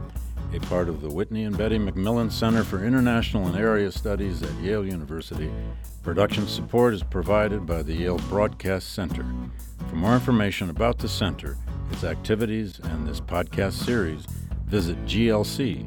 a 0.54 0.60
part 0.62 0.90
of 0.90 1.02
the 1.02 1.10
Whitney 1.10 1.44
and 1.44 1.58
Betty 1.58 1.78
MacMillan 1.78 2.32
Center 2.32 2.64
for 2.64 2.84
International 2.84 3.48
and 3.48 3.56
Area 3.56 3.92
Studies 3.92 4.42
at 4.44 4.54
Yale 4.62 4.86
University. 4.86 5.52
Production 6.04 6.48
support 6.48 6.94
is 6.94 7.04
provided 7.04 7.66
by 7.66 7.82
the 7.82 7.94
Yale 7.94 8.20
Broadcast 8.30 8.94
Center. 8.94 9.26
For 9.90 9.96
more 9.96 10.14
information 10.14 10.70
about 10.70 11.00
the 11.00 11.10
center, 11.10 11.58
its 11.92 12.04
activities, 12.04 12.80
and 12.80 13.08
this 13.08 13.20
podcast 13.20 13.74
series, 13.74 14.26
visit 14.66 15.04
glc.yale.edu. 15.06 15.86